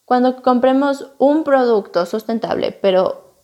cuando 0.08 0.40
compremos 0.40 1.10
un 1.18 1.44
producto 1.44 2.06
sustentable, 2.06 2.72
pero 2.72 3.34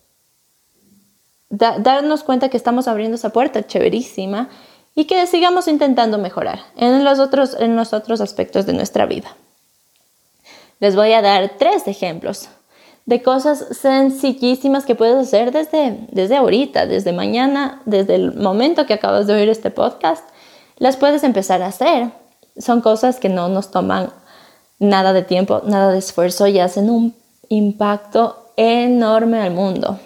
darnos 1.47 2.23
cuenta 2.23 2.49
que 2.49 2.57
estamos 2.57 2.87
abriendo 2.87 3.17
esa 3.17 3.29
puerta 3.29 3.67
chéverísima 3.67 4.49
y 4.95 5.05
que 5.05 5.27
sigamos 5.27 5.67
intentando 5.67 6.17
mejorar 6.17 6.61
en 6.75 7.03
los 7.03 7.19
otros, 7.19 7.55
en 7.59 7.75
los 7.75 7.93
otros 7.93 8.19
aspectos 8.19 8.65
de 8.65 8.73
nuestra 8.73 9.05
vida. 9.05 9.35
Les 10.79 10.95
voy 10.95 11.13
a 11.13 11.21
dar 11.21 11.51
tres 11.59 11.87
ejemplos 11.87 12.49
de 13.05 13.21
cosas 13.21 13.63
sencillísimas 13.69 14.85
que 14.85 14.95
puedes 14.95 15.17
hacer 15.17 15.51
desde, 15.51 16.07
desde 16.11 16.35
ahorita, 16.35 16.87
desde 16.87 17.13
mañana, 17.13 17.83
desde 17.85 18.15
el 18.15 18.33
momento 18.33 18.87
que 18.87 18.95
acabas 18.95 19.27
de 19.27 19.35
oír 19.35 19.49
este 19.49 19.69
podcast, 19.69 20.27
las 20.77 20.97
puedes 20.97 21.23
empezar 21.23 21.61
a 21.61 21.67
hacer. 21.67 22.09
Son 22.57 22.81
cosas 22.81 23.19
que 23.19 23.29
no 23.29 23.49
nos 23.49 23.69
toman 23.69 24.09
nada 24.79 25.13
de 25.13 25.23
tiempo, 25.23 25.61
nada 25.65 25.91
de 25.91 25.99
esfuerzo 25.99 26.47
y 26.47 26.59
hacen 26.59 26.89
un 26.89 27.15
impacto 27.49 28.51
enorme 28.57 29.39
al 29.39 29.51
mundo. 29.51 29.99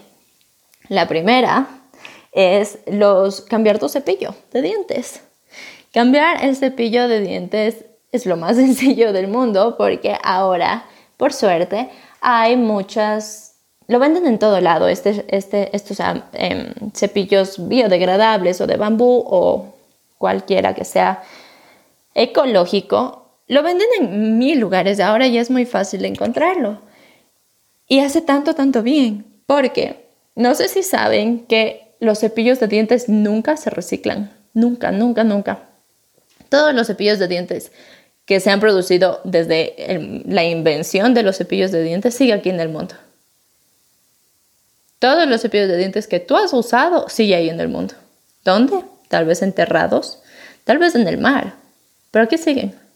La 0.87 1.07
primera 1.07 1.67
es 2.31 2.79
los 2.87 3.41
cambiar 3.41 3.79
tu 3.79 3.89
cepillo 3.89 4.33
de 4.51 4.61
dientes. 4.61 5.21
Cambiar 5.93 6.43
el 6.43 6.55
cepillo 6.55 7.07
de 7.07 7.21
dientes 7.21 7.85
es 8.11 8.25
lo 8.25 8.37
más 8.37 8.55
sencillo 8.55 9.13
del 9.13 9.27
mundo 9.27 9.75
porque 9.77 10.17
ahora, 10.23 10.85
por 11.17 11.33
suerte, 11.33 11.89
hay 12.21 12.57
muchas, 12.57 13.55
lo 13.87 13.99
venden 13.99 14.27
en 14.27 14.39
todo 14.39 14.61
lado, 14.61 14.87
este, 14.87 15.25
este, 15.29 15.75
estos 15.75 15.99
em, 16.33 16.73
cepillos 16.93 17.67
biodegradables 17.67 18.61
o 18.61 18.67
de 18.67 18.77
bambú 18.77 19.23
o 19.25 19.73
cualquiera 20.17 20.75
que 20.75 20.85
sea 20.85 21.23
ecológico, 22.13 23.28
lo 23.49 23.63
venden 23.63 23.87
en 23.99 24.37
mil 24.37 24.59
lugares, 24.59 24.99
ahora 24.99 25.27
ya 25.27 25.41
es 25.41 25.49
muy 25.49 25.65
fácil 25.65 26.05
encontrarlo. 26.05 26.81
Y 27.87 27.99
hace 27.99 28.21
tanto, 28.21 28.53
tanto 28.53 28.83
bien, 28.83 29.25
porque 29.47 30.05
no 30.35 30.53
sé 30.53 30.67
si 30.67 30.83
saben 30.83 31.45
que 31.47 31.95
los 31.99 32.19
cepillos 32.19 32.59
de 32.59 32.67
dientes 32.67 33.09
nunca 33.09 33.57
se 33.57 33.71
reciclan, 33.71 34.31
nunca, 34.53 34.91
nunca, 34.91 35.23
nunca. 35.23 35.63
Todos 36.49 36.75
los 36.75 36.87
cepillos 36.87 37.17
de 37.17 37.27
dientes 37.27 37.71
que 38.25 38.39
se 38.39 38.51
han 38.51 38.59
producido 38.59 39.19
desde 39.23 40.23
la 40.27 40.43
invención 40.43 41.15
de 41.15 41.23
los 41.23 41.37
cepillos 41.37 41.71
de 41.71 41.81
dientes 41.81 42.13
sigue 42.13 42.33
aquí 42.33 42.49
en 42.49 42.59
el 42.59 42.69
mundo. 42.69 42.93
Todos 44.99 45.27
los 45.27 45.41
cepillos 45.41 45.69
de 45.69 45.77
dientes 45.77 46.05
que 46.05 46.19
tú 46.19 46.35
has 46.35 46.53
usado 46.53 47.09
sigue 47.09 47.33
ahí 47.33 47.49
en 47.49 47.59
el 47.59 47.69
mundo. 47.69 47.95
¿Dónde? 48.45 48.83
Tal 49.07 49.25
vez 49.25 49.41
enterrados, 49.41 50.21
tal 50.65 50.77
vez 50.77 50.93
en 50.93 51.07
el 51.07 51.17
mar, 51.17 51.55
pero 52.11 52.25
aquí 52.25 52.37
siguen. 52.37 52.88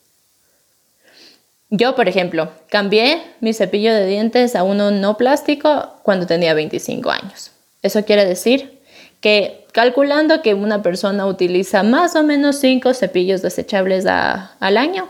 Yo, 1.75 1.95
por 1.95 2.07
ejemplo, 2.07 2.51
cambié 2.69 3.23
mi 3.39 3.51
cepillo 3.51 3.95
de 3.95 4.05
dientes 4.05 4.55
a 4.55 4.61
uno 4.61 4.91
no 4.91 5.17
plástico 5.17 5.95
cuando 6.03 6.27
tenía 6.27 6.53
25 6.53 7.09
años. 7.09 7.49
Eso 7.81 8.05
quiere 8.05 8.25
decir 8.25 8.79
que 9.21 9.65
calculando 9.71 10.43
que 10.43 10.53
una 10.53 10.83
persona 10.83 11.25
utiliza 11.25 11.81
más 11.81 12.15
o 12.15 12.21
menos 12.21 12.57
5 12.57 12.93
cepillos 12.93 13.41
desechables 13.41 14.05
al 14.05 14.77
año, 14.77 15.09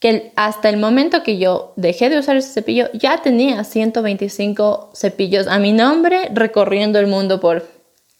que 0.00 0.32
hasta 0.36 0.70
el 0.70 0.78
momento 0.78 1.22
que 1.22 1.36
yo 1.36 1.74
dejé 1.76 2.08
de 2.08 2.18
usar 2.18 2.36
ese 2.38 2.50
cepillo, 2.50 2.88
ya 2.94 3.20
tenía 3.20 3.64
125 3.64 4.92
cepillos 4.94 5.48
a 5.48 5.58
mi 5.58 5.74
nombre 5.74 6.30
recorriendo 6.32 6.98
el 6.98 7.08
mundo 7.08 7.40
por 7.40 7.68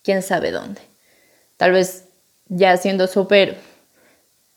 quién 0.02 0.20
sabe 0.20 0.50
dónde. 0.50 0.82
Tal 1.56 1.72
vez 1.72 2.04
ya 2.50 2.76
siendo 2.76 3.06
súper 3.06 3.56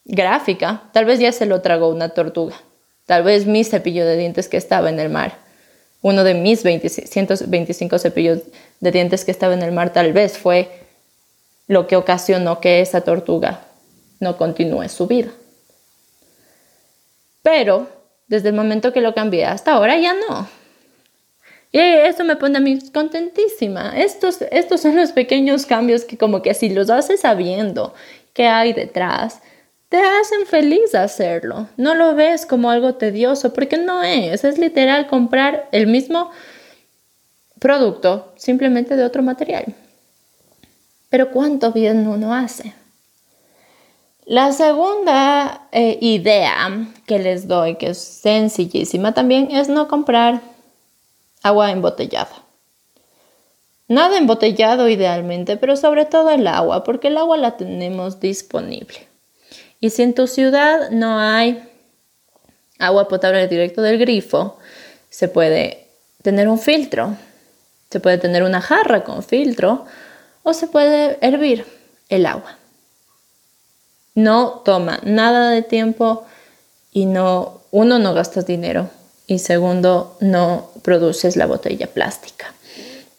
gráfica, 0.06 0.84
tal 0.94 1.06
vez 1.06 1.20
ya 1.20 1.32
se 1.32 1.46
lo 1.46 1.62
tragó 1.62 1.90
una 1.90 2.10
tortuga. 2.10 2.56
Tal 3.06 3.24
vez 3.24 3.46
mi 3.46 3.64
cepillo 3.64 4.06
de 4.06 4.18
dientes 4.18 4.48
que 4.48 4.58
estaba 4.58 4.90
en 4.90 5.00
el 5.00 5.10
mar, 5.10 5.38
uno 6.02 6.24
de 6.24 6.34
mis 6.34 6.62
125 6.62 8.00
cepillos 8.00 8.40
de 8.80 8.92
dientes 8.92 9.26
que 9.26 9.32
estaba 9.32 9.54
en 9.54 9.62
el 9.62 9.72
mar, 9.72 9.94
tal 9.94 10.14
vez 10.14 10.38
fue 10.38 10.70
lo 11.68 11.88
que 11.88 11.96
ocasionó 11.96 12.60
que 12.60 12.82
esa 12.82 13.02
tortuga 13.02 13.62
no 14.20 14.38
continúe 14.38 14.90
su 14.90 15.08
vida. 15.08 15.32
Pero 17.44 17.88
desde 18.28 18.50
el 18.50 18.56
momento 18.56 18.94
que 18.94 19.02
lo 19.02 19.14
cambié 19.14 19.46
hasta 19.46 19.74
ahora 19.74 19.98
ya 19.98 20.14
no. 20.14 20.48
Y 21.72 21.80
eso 21.80 22.24
me 22.24 22.36
pone 22.36 22.58
a 22.58 22.62
mí 22.62 22.80
contentísima. 22.92 23.94
Estos, 23.98 24.42
estos 24.52 24.82
son 24.82 24.96
los 24.98 25.12
pequeños 25.12 25.66
cambios 25.66 26.04
que 26.04 26.18
como 26.18 26.42
que 26.42 26.54
si 26.54 26.70
los 26.70 26.90
haces 26.90 27.22
sabiendo 27.22 27.94
qué 28.34 28.48
hay 28.48 28.74
detrás, 28.74 29.42
te 29.92 30.02
hacen 30.02 30.46
feliz 30.46 30.96
hacerlo. 30.96 31.68
No 31.76 31.96
lo 31.96 32.16
ves 32.16 32.46
como 32.46 32.70
algo 32.70 32.96
tedioso 32.96 33.52
porque 33.52 33.76
no 33.76 34.02
es. 34.02 34.46
Es 34.46 34.58
literal 34.58 35.08
comprar 35.08 35.68
el 35.74 35.86
mismo 35.86 36.32
producto 37.60 38.32
simplemente 38.38 38.96
de 38.96 39.04
otro 39.04 39.22
material. 39.22 39.76
Pero 41.10 41.30
cuánto 41.32 41.74
bien 41.74 42.08
uno 42.08 42.34
hace. 42.34 42.74
La 44.24 44.54
segunda 44.54 45.68
eh, 45.74 45.98
idea 46.00 46.88
que 47.06 47.20
les 47.20 47.50
doy, 47.50 47.76
que 47.76 47.88
es 47.88 47.98
sencillísima 47.98 49.14
también, 49.14 49.52
es 49.52 49.68
no 49.68 49.90
comprar 49.90 50.40
agua 51.44 51.70
embotellada. 51.70 52.46
Nada 53.90 54.18
embotellado 54.18 54.88
idealmente, 54.88 55.58
pero 55.58 55.76
sobre 55.76 56.06
todo 56.06 56.30
el 56.30 56.48
agua, 56.48 56.86
porque 56.86 57.10
el 57.10 57.18
agua 57.18 57.36
la 57.36 57.58
tenemos 57.58 58.22
disponible. 58.22 59.11
Y 59.82 59.90
si 59.90 60.04
en 60.04 60.14
tu 60.14 60.28
ciudad 60.28 60.92
no 60.92 61.20
hay 61.20 61.68
agua 62.80 63.08
potable 63.08 63.48
directo 63.48 63.82
del 63.82 63.98
grifo, 63.98 64.58
se 65.10 65.28
puede 65.28 65.88
tener 66.22 66.48
un 66.48 66.60
filtro, 66.60 67.18
se 67.90 68.00
puede 68.00 68.20
tener 68.20 68.44
una 68.44 68.62
jarra 68.62 69.04
con 69.04 69.24
filtro 69.24 69.86
o 70.44 70.54
se 70.54 70.68
puede 70.68 71.18
hervir 71.22 71.66
el 72.10 72.28
agua. 72.28 72.58
No 74.14 74.62
toma 74.64 75.00
nada 75.04 75.50
de 75.50 75.64
tiempo 75.64 76.26
y 76.92 77.08
no, 77.08 77.62
uno, 77.72 77.98
no 77.98 78.14
gastas 78.14 78.46
dinero 78.46 78.90
y 79.26 79.40
segundo, 79.40 80.16
no 80.20 80.70
produces 80.84 81.36
la 81.38 81.48
botella 81.48 81.88
plástica. 81.88 82.54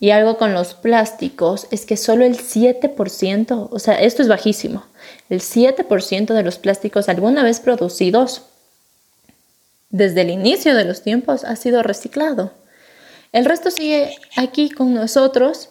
Y 0.02 0.10
algo 0.10 0.36
con 0.36 0.52
los 0.52 0.74
plásticos 0.74 1.68
es 1.70 1.86
que 1.86 1.96
solo 1.96 2.24
el 2.24 2.36
7%, 2.36 3.68
o 3.70 3.78
sea, 3.78 3.94
esto 4.00 4.20
es 4.22 4.26
bajísimo, 4.26 4.84
el 5.30 5.40
7% 5.40 6.34
de 6.34 6.42
los 6.42 6.58
plásticos 6.58 7.08
alguna 7.08 7.44
vez 7.44 7.60
producidos 7.60 8.42
desde 9.90 10.22
el 10.22 10.30
inicio 10.30 10.74
de 10.74 10.86
los 10.86 11.02
tiempos 11.02 11.44
ha 11.44 11.54
sido 11.54 11.84
reciclado. 11.84 12.50
El 13.30 13.44
resto 13.44 13.70
sigue 13.70 14.16
aquí 14.34 14.70
con 14.70 14.92
nosotros 14.92 15.68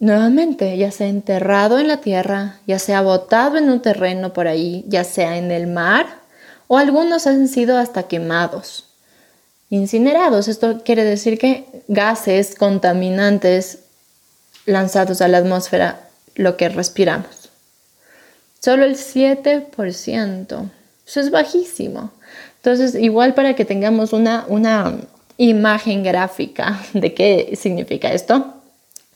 nuevamente, 0.00 0.76
ya 0.76 0.90
sea 0.90 1.06
enterrado 1.06 1.78
en 1.78 1.86
la 1.86 1.98
tierra, 1.98 2.58
ya 2.66 2.80
sea 2.80 3.02
botado 3.02 3.56
en 3.56 3.70
un 3.70 3.80
terreno 3.82 4.32
por 4.32 4.48
ahí, 4.48 4.84
ya 4.88 5.04
sea 5.04 5.38
en 5.38 5.52
el 5.52 5.68
mar, 5.68 6.06
o 6.66 6.76
algunos 6.76 7.28
han 7.28 7.46
sido 7.46 7.78
hasta 7.78 8.08
quemados, 8.08 8.91
incinerados. 9.72 10.48
Esto 10.48 10.82
quiere 10.84 11.02
decir 11.02 11.38
que 11.38 11.64
gases 11.88 12.54
contaminantes 12.54 13.78
lanzados 14.66 15.22
a 15.22 15.28
la 15.28 15.38
atmósfera, 15.38 16.08
lo 16.34 16.58
que 16.58 16.68
respiramos. 16.68 17.48
Solo 18.60 18.84
el 18.84 18.96
7%. 18.96 20.70
Eso 21.06 21.20
es 21.20 21.30
bajísimo. 21.30 22.12
Entonces, 22.56 22.94
igual 22.94 23.32
para 23.34 23.54
que 23.54 23.64
tengamos 23.64 24.12
una, 24.12 24.44
una 24.46 24.98
imagen 25.38 26.02
gráfica 26.02 26.78
de 26.92 27.14
qué 27.14 27.56
significa 27.56 28.12
esto, 28.12 28.54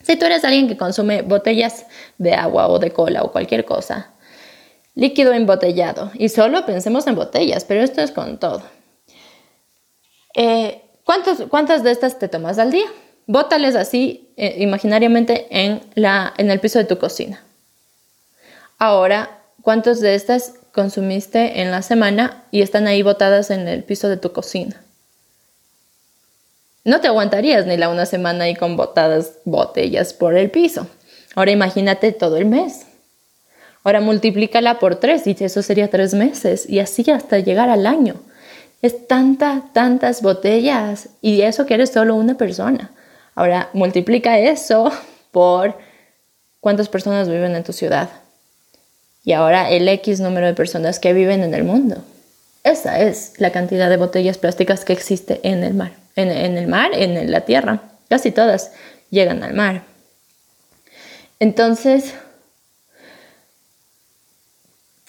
si 0.03 0.17
tú 0.17 0.25
eres 0.25 0.43
alguien 0.45 0.69
que 0.69 0.79
consume 0.79 1.21
botellas 1.21 1.85
de 2.17 2.33
agua 2.33 2.69
o 2.69 2.79
de 2.79 2.93
cola 2.93 3.23
o 3.25 3.31
cualquier 3.31 3.67
cosa, 3.67 4.11
líquido 4.95 5.35
embotellado, 5.35 6.13
y 6.15 6.31
solo 6.31 6.65
pensemos 6.65 7.07
en 7.07 7.15
botellas, 7.15 7.67
pero 7.67 7.83
esto 7.83 8.01
es 8.01 8.11
con 8.11 8.39
todo. 8.39 8.63
Eh, 10.37 10.83
¿Cuántas 11.05 11.83
de 11.83 11.91
estas 11.91 12.19
te 12.19 12.29
tomas 12.29 12.59
al 12.59 12.71
día? 12.71 12.87
Bótales 13.27 13.75
así 13.75 14.29
eh, 14.37 14.57
imaginariamente 14.59 15.47
en, 15.51 15.81
la, 15.95 16.35
en 16.37 16.51
el 16.51 16.61
piso 16.61 16.79
de 16.79 16.85
tu 16.85 16.99
cocina. 16.99 17.43
Ahora, 18.79 19.41
¿cuántas 19.63 20.01
de 20.01 20.15
estas 20.15 20.55
consumiste 20.73 21.63
en 21.63 21.71
la 21.71 21.81
semana 21.81 22.45
y 22.51 22.61
están 22.61 22.87
ahí 22.87 23.03
botadas 23.03 23.51
en 23.51 23.67
el 23.67 23.83
piso 23.83 24.09
de 24.09 24.19
tu 24.19 24.33
cocina? 24.33 24.83
No 26.85 27.01
te 27.01 27.09
aguantarías 27.09 27.67
ni 27.67 27.79
la 27.79 27.89
una 27.89 28.05
semana 28.05 28.45
ahí 28.45 28.55
con 28.55 28.77
botadas 28.77 29.39
botellas 29.45 30.13
por 30.13 30.37
el 30.37 30.51
piso. 30.51 30.87
Ahora 31.35 31.51
imagínate 31.51 32.13
todo 32.13 32.37
el 32.37 32.45
mes. 32.45 32.87
Ahora 33.83 34.01
multiplícala 34.01 34.79
por 34.79 34.97
tres 34.97 35.27
y 35.27 35.37
eso 35.41 35.63
sería 35.63 35.89
tres 35.89 36.13
meses 36.13 36.69
y 36.69 36.81
así 36.81 37.11
hasta 37.11 37.39
llegar 37.39 37.71
al 37.71 37.87
año. 37.87 38.17
Es 38.83 39.07
tanta, 39.07 39.63
tantas 39.73 40.23
botellas 40.23 41.09
y 41.23 41.43
eso 41.43 41.67
que 41.67 41.75
eres 41.75 41.91
solo 41.91 42.15
una 42.15 42.37
persona. 42.37 42.91
Ahora 43.35 43.71
multiplica 43.73 44.39
eso 44.39 44.93
por 45.31 45.77
cuántas 46.61 46.89
personas 46.89 47.29
viven 47.29 47.55
en 47.55 47.65
tu 47.65 47.73
ciudad. 47.73 48.11
Y 49.25 49.33
ahora 49.33 49.71
el 49.71 49.89
X 49.89 50.21
número 50.21 50.47
de 50.47 50.55
personas 50.55 51.01
que 51.01 51.13
viven 51.13 51.43
en 51.43 51.55
el 51.55 51.65
mundo. 51.65 52.03
Esa 52.63 53.01
es 53.01 53.33
la 53.39 53.51
cantidad 53.51 53.89
de 53.89 53.97
botellas 53.97 54.39
plásticas 54.39 54.85
que 54.85 54.93
existe 54.93 55.41
en 55.43 55.65
el 55.65 55.75
mar. 55.75 55.93
En, 56.15 56.31
en 56.31 56.57
el 56.59 56.67
mar, 56.67 56.91
en 56.95 57.31
la 57.31 57.43
tierra. 57.43 57.83
Casi 58.09 58.31
todas 58.31 58.73
llegan 59.11 59.43
al 59.43 59.55
mar. 59.55 59.83
Entonces, 61.39 62.15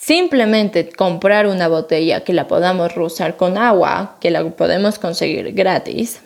simplemente 0.08 0.90
comprar 0.90 1.48
una 1.48 1.68
botella 1.68 2.24
que 2.24 2.32
la 2.32 2.48
podamos 2.48 2.96
usar 2.96 3.36
con 3.36 3.58
agua, 3.58 4.16
que 4.22 4.32
la 4.32 4.42
podemos 4.52 5.00
conseguir 5.00 5.52
gratis, 5.52 6.22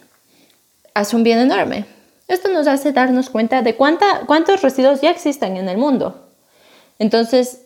hace 0.93 1.15
un 1.15 1.23
bien 1.23 1.39
enorme. 1.39 1.85
Esto 2.27 2.49
nos 2.49 2.67
hace 2.67 2.91
darnos 2.91 3.31
cuenta 3.31 3.63
de 3.63 3.73
cuánta, 3.75 4.21
cuántos 4.27 4.61
residuos 4.61 5.01
ya 5.01 5.09
existen 5.09 5.57
en 5.57 5.67
el 5.67 5.79
mundo. 5.79 6.29
Entonces, 6.99 7.63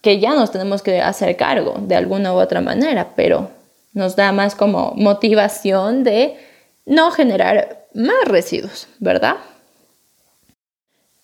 que 0.00 0.18
ya 0.18 0.34
nos 0.34 0.50
tenemos 0.50 0.82
que 0.82 1.00
hacer 1.00 1.36
cargo 1.36 1.76
de 1.78 1.94
alguna 1.94 2.34
u 2.34 2.38
otra 2.38 2.60
manera, 2.60 3.12
pero 3.14 3.48
nos 3.92 4.16
da 4.16 4.32
más 4.32 4.56
como 4.56 4.92
motivación 4.96 6.02
de 6.02 6.36
no 6.84 7.12
generar 7.12 7.86
más 7.94 8.24
residuos, 8.24 8.88
¿verdad? 8.98 9.36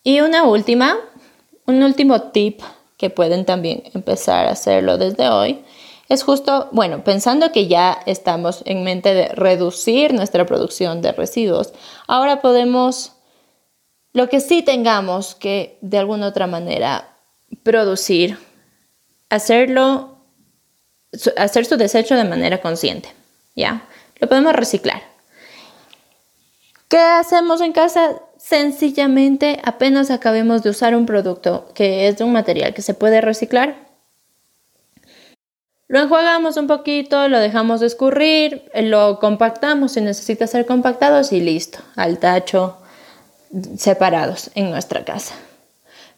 Y 0.03 0.21
una 0.21 0.45
última, 0.45 0.95
un 1.65 1.83
último 1.83 2.21
tip 2.31 2.61
que 2.99 3.09
pueden 3.09 3.45
también 3.45 3.83
empezar 3.95 4.45
a 4.45 4.51
hacerlo 4.51 4.97
desde 4.97 5.29
hoy 5.29 5.63
es 6.09 6.23
justo, 6.23 6.67
bueno, 6.71 7.03
pensando 7.03 7.51
que 7.51 7.67
ya 7.67 7.99
estamos 8.07 8.63
en 8.65 8.83
mente 8.83 9.13
de 9.13 9.27
reducir 9.29 10.13
nuestra 10.13 10.45
producción 10.45 11.01
de 11.01 11.11
residuos, 11.11 11.71
ahora 12.07 12.41
podemos, 12.41 13.13
lo 14.11 14.27
que 14.27 14.41
sí 14.41 14.63
tengamos 14.63 15.35
que 15.35 15.77
de 15.81 15.99
alguna 15.99 16.27
otra 16.27 16.47
manera 16.47 17.15
producir, 17.61 18.39
hacerlo, 19.29 20.17
hacer 21.37 21.65
su 21.65 21.77
desecho 21.77 22.15
de 22.15 22.23
manera 22.25 22.59
consciente, 22.59 23.09
¿ya? 23.55 23.87
Lo 24.19 24.27
podemos 24.27 24.53
reciclar. 24.53 25.03
¿Qué 26.87 26.97
hacemos 26.97 27.61
en 27.61 27.71
casa? 27.71 28.19
Sencillamente, 28.39 29.59
apenas 29.65 30.09
acabemos 30.09 30.63
de 30.63 30.69
usar 30.69 30.95
un 30.95 31.05
producto 31.05 31.67
que 31.75 32.07
es 32.07 32.17
de 32.17 32.23
un 32.23 32.31
material 32.31 32.73
que 32.73 32.81
se 32.81 32.93
puede 32.93 33.19
reciclar, 33.19 33.75
lo 35.89 35.99
enjuagamos 35.99 36.55
un 36.55 36.67
poquito, 36.67 37.27
lo 37.27 37.37
dejamos 37.39 37.81
escurrir, 37.81 38.63
lo 38.75 39.19
compactamos 39.19 39.91
si 39.91 40.01
necesita 40.01 40.47
ser 40.47 40.65
compactados 40.65 41.33
y 41.33 41.41
listo, 41.41 41.79
al 41.97 42.17
tacho, 42.17 42.77
separados 43.75 44.51
en 44.55 44.71
nuestra 44.71 45.03
casa. 45.03 45.35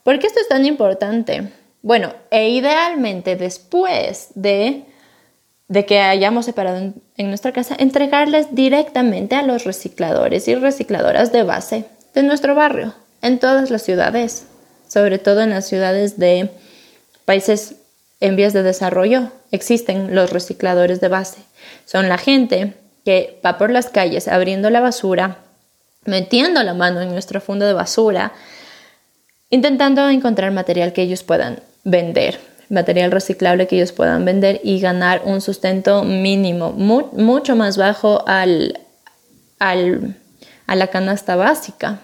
¿Por 0.03 0.19
qué 0.19 0.27
esto 0.27 0.41
es 0.41 0.47
tan 0.47 0.65
importante? 0.65 1.51
Bueno, 1.81 2.13
e 2.29 2.49
idealmente 2.49 3.35
después 3.35 4.27
de, 4.35 4.83
de 5.69 5.85
que 5.87 5.99
hayamos 5.99 6.45
separado 6.45 6.77
en, 6.77 7.01
en 7.17 7.29
nuestra 7.29 7.51
casa, 7.51 7.75
entregarles 7.79 8.53
directamente 8.53 9.35
a 9.35 9.41
los 9.41 9.63
recicladores 9.63 10.47
y 10.47 10.53
recicladoras 10.53 11.31
de 11.31 11.43
base 11.43 11.85
de 12.13 12.23
nuestro 12.23 12.55
barrio, 12.55 12.93
en 13.21 13.39
todas 13.39 13.69
las 13.69 13.81
ciudades, 13.83 14.45
sobre 14.87 15.19
todo 15.19 15.41
en 15.41 15.51
las 15.51 15.67
ciudades 15.67 16.17
de 16.17 16.49
países 17.25 17.75
en 18.19 18.35
vías 18.35 18.53
de 18.53 18.63
desarrollo 18.63 19.31
existen 19.51 20.15
los 20.15 20.31
recicladores 20.31 21.01
de 21.01 21.07
base. 21.07 21.41
Son 21.85 22.07
la 22.07 22.17
gente 22.17 22.75
que 23.03 23.39
va 23.45 23.57
por 23.57 23.71
las 23.71 23.89
calles 23.89 24.27
abriendo 24.27 24.69
la 24.69 24.79
basura, 24.79 25.39
metiendo 26.05 26.63
la 26.63 26.73
mano 26.73 27.01
en 27.01 27.09
nuestra 27.09 27.41
funda 27.41 27.67
de 27.67 27.73
basura, 27.73 28.33
intentando 29.49 30.07
encontrar 30.09 30.51
material 30.51 30.93
que 30.93 31.01
ellos 31.01 31.23
puedan 31.23 31.61
vender, 31.83 32.39
material 32.69 33.11
reciclable 33.11 33.67
que 33.67 33.75
ellos 33.75 33.91
puedan 33.91 34.23
vender 34.23 34.61
y 34.63 34.79
ganar 34.79 35.21
un 35.25 35.41
sustento 35.41 36.03
mínimo, 36.03 36.71
mucho 36.71 37.55
más 37.55 37.77
bajo 37.77 38.23
al, 38.27 38.79
al, 39.59 40.15
a 40.71 40.75
la 40.77 40.87
canasta 40.87 41.35
básica. 41.35 41.99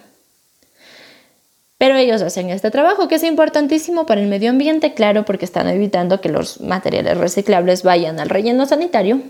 Pero 1.77 1.95
ellos 1.95 2.21
hacen 2.21 2.49
este 2.49 2.69
trabajo 2.69 3.08
que 3.08 3.15
es 3.15 3.23
importantísimo 3.23 4.06
para 4.06 4.19
el 4.19 4.27
medio 4.27 4.49
ambiente, 4.49 4.93
claro, 4.93 5.23
porque 5.23 5.45
están 5.45 5.69
evitando 5.69 6.19
que 6.19 6.27
los 6.27 6.60
materiales 6.60 7.17
reciclables 7.17 7.84
vayan 7.84 8.19
al 8.19 8.27
relleno 8.27 8.65
sanitario, 8.65 9.21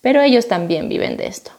pero 0.00 0.22
ellos 0.22 0.48
también 0.48 0.88
viven 0.88 1.18
de 1.18 1.26
esto. 1.26 1.50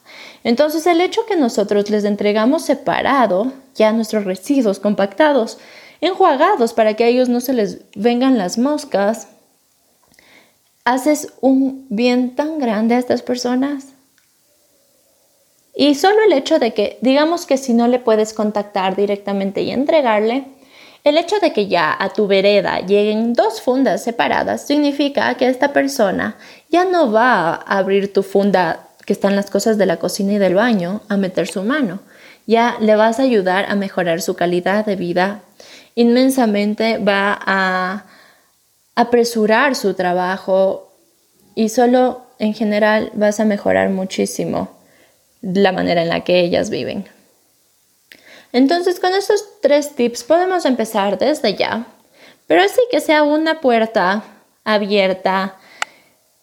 Entonces 0.44 0.88
el 0.88 1.00
hecho 1.00 1.28
que 1.28 1.36
nosotros 1.36 1.92
les 1.92 2.06
entregamos 2.06 2.66
separado 2.66 3.54
ya 3.76 3.92
nuestros 3.92 4.24
residuos 4.26 4.80
compactados, 4.80 5.60
enjuagados 6.02 6.74
para 6.74 6.96
que 6.96 7.04
a 7.04 7.08
ellos 7.08 7.30
no 7.30 7.40
se 7.40 7.54
les 7.54 7.82
vengan 7.94 8.40
las 8.40 8.58
moscas, 8.58 9.28
haces 10.86 11.34
un 11.40 11.86
bien 11.90 12.36
tan 12.36 12.58
grande 12.58 12.96
a 12.96 12.98
estas 12.98 13.22
personas. 13.22 13.90
Y 15.80 15.94
solo 15.94 16.24
el 16.26 16.34
hecho 16.34 16.58
de 16.58 16.74
que, 16.74 16.98
digamos 17.02 17.46
que 17.46 17.56
si 17.56 17.72
no 17.72 17.88
le 17.88 18.00
puedes 18.00 18.34
contactar 18.34 18.96
directamente 18.96 19.62
y 19.62 19.70
entregarle, 19.70 20.46
el 21.04 21.20
hecho 21.20 21.36
de 21.40 21.54
que 21.54 21.68
ya 21.68 21.96
a 21.98 22.10
tu 22.10 22.26
vereda 22.26 22.80
lleguen 22.80 23.34
dos 23.34 23.62
fundas 23.62 24.04
separadas 24.04 24.66
significa 24.66 25.36
que 25.36 25.48
esta 25.48 25.74
persona 25.74 26.36
ya 26.72 26.84
no 26.84 27.12
va 27.12 27.54
a 27.54 27.78
abrir 27.78 28.12
tu 28.12 28.24
funda 28.24 28.88
que 29.06 29.14
están 29.14 29.36
las 29.36 29.52
cosas 29.52 29.78
de 29.78 29.86
la 29.86 29.98
cocina 29.98 30.34
y 30.34 30.38
del 30.40 30.56
baño 30.56 31.02
a 31.10 31.16
meter 31.16 31.48
su 31.48 31.62
mano. 31.62 32.00
Ya 32.48 32.78
le 32.80 32.96
vas 32.96 33.20
a 33.20 33.24
ayudar 33.24 33.68
a 33.70 33.76
mejorar 33.76 34.24
su 34.24 34.36
calidad 34.36 34.84
de 34.84 34.96
vida. 34.96 35.44
Inmensamente 35.94 36.98
va 36.98 37.38
a 37.46 38.06
apresurar 38.96 39.76
su 39.76 39.94
trabajo 39.94 40.92
y 41.54 41.70
solo 41.70 42.24
en 42.40 42.56
general 42.56 43.12
vas 43.14 43.40
a 43.40 43.46
mejorar 43.46 43.90
muchísimo 43.90 44.77
la 45.42 45.72
manera 45.72 46.02
en 46.02 46.10
la 46.10 46.24
que 46.24 46.40
ellas 46.40 46.70
viven. 46.70 47.08
Entonces, 48.54 49.00
con 49.00 49.14
estos 49.14 49.44
tres 49.62 49.96
tips 49.96 50.24
podemos 50.24 50.66
empezar 50.66 51.18
desde 51.18 51.56
ya, 51.56 51.88
pero 52.48 52.62
así 52.62 52.82
que 52.92 53.02
sea 53.02 53.24
una 53.24 53.60
puerta 53.60 54.24
abierta, 54.64 55.58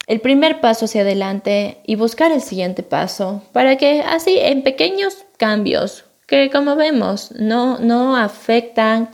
el 0.06 0.20
primer 0.20 0.60
paso 0.60 0.84
hacia 0.84 1.00
adelante 1.00 1.78
y 1.86 1.96
buscar 1.96 2.30
el 2.30 2.42
siguiente 2.42 2.82
paso 2.82 3.42
para 3.52 3.76
que 3.76 4.02
así 4.02 4.38
en 4.38 4.62
pequeños 4.62 5.24
cambios 5.38 6.04
que 6.26 6.50
como 6.50 6.76
vemos 6.76 7.32
no, 7.32 7.78
no 7.78 8.16
afectan 8.16 9.10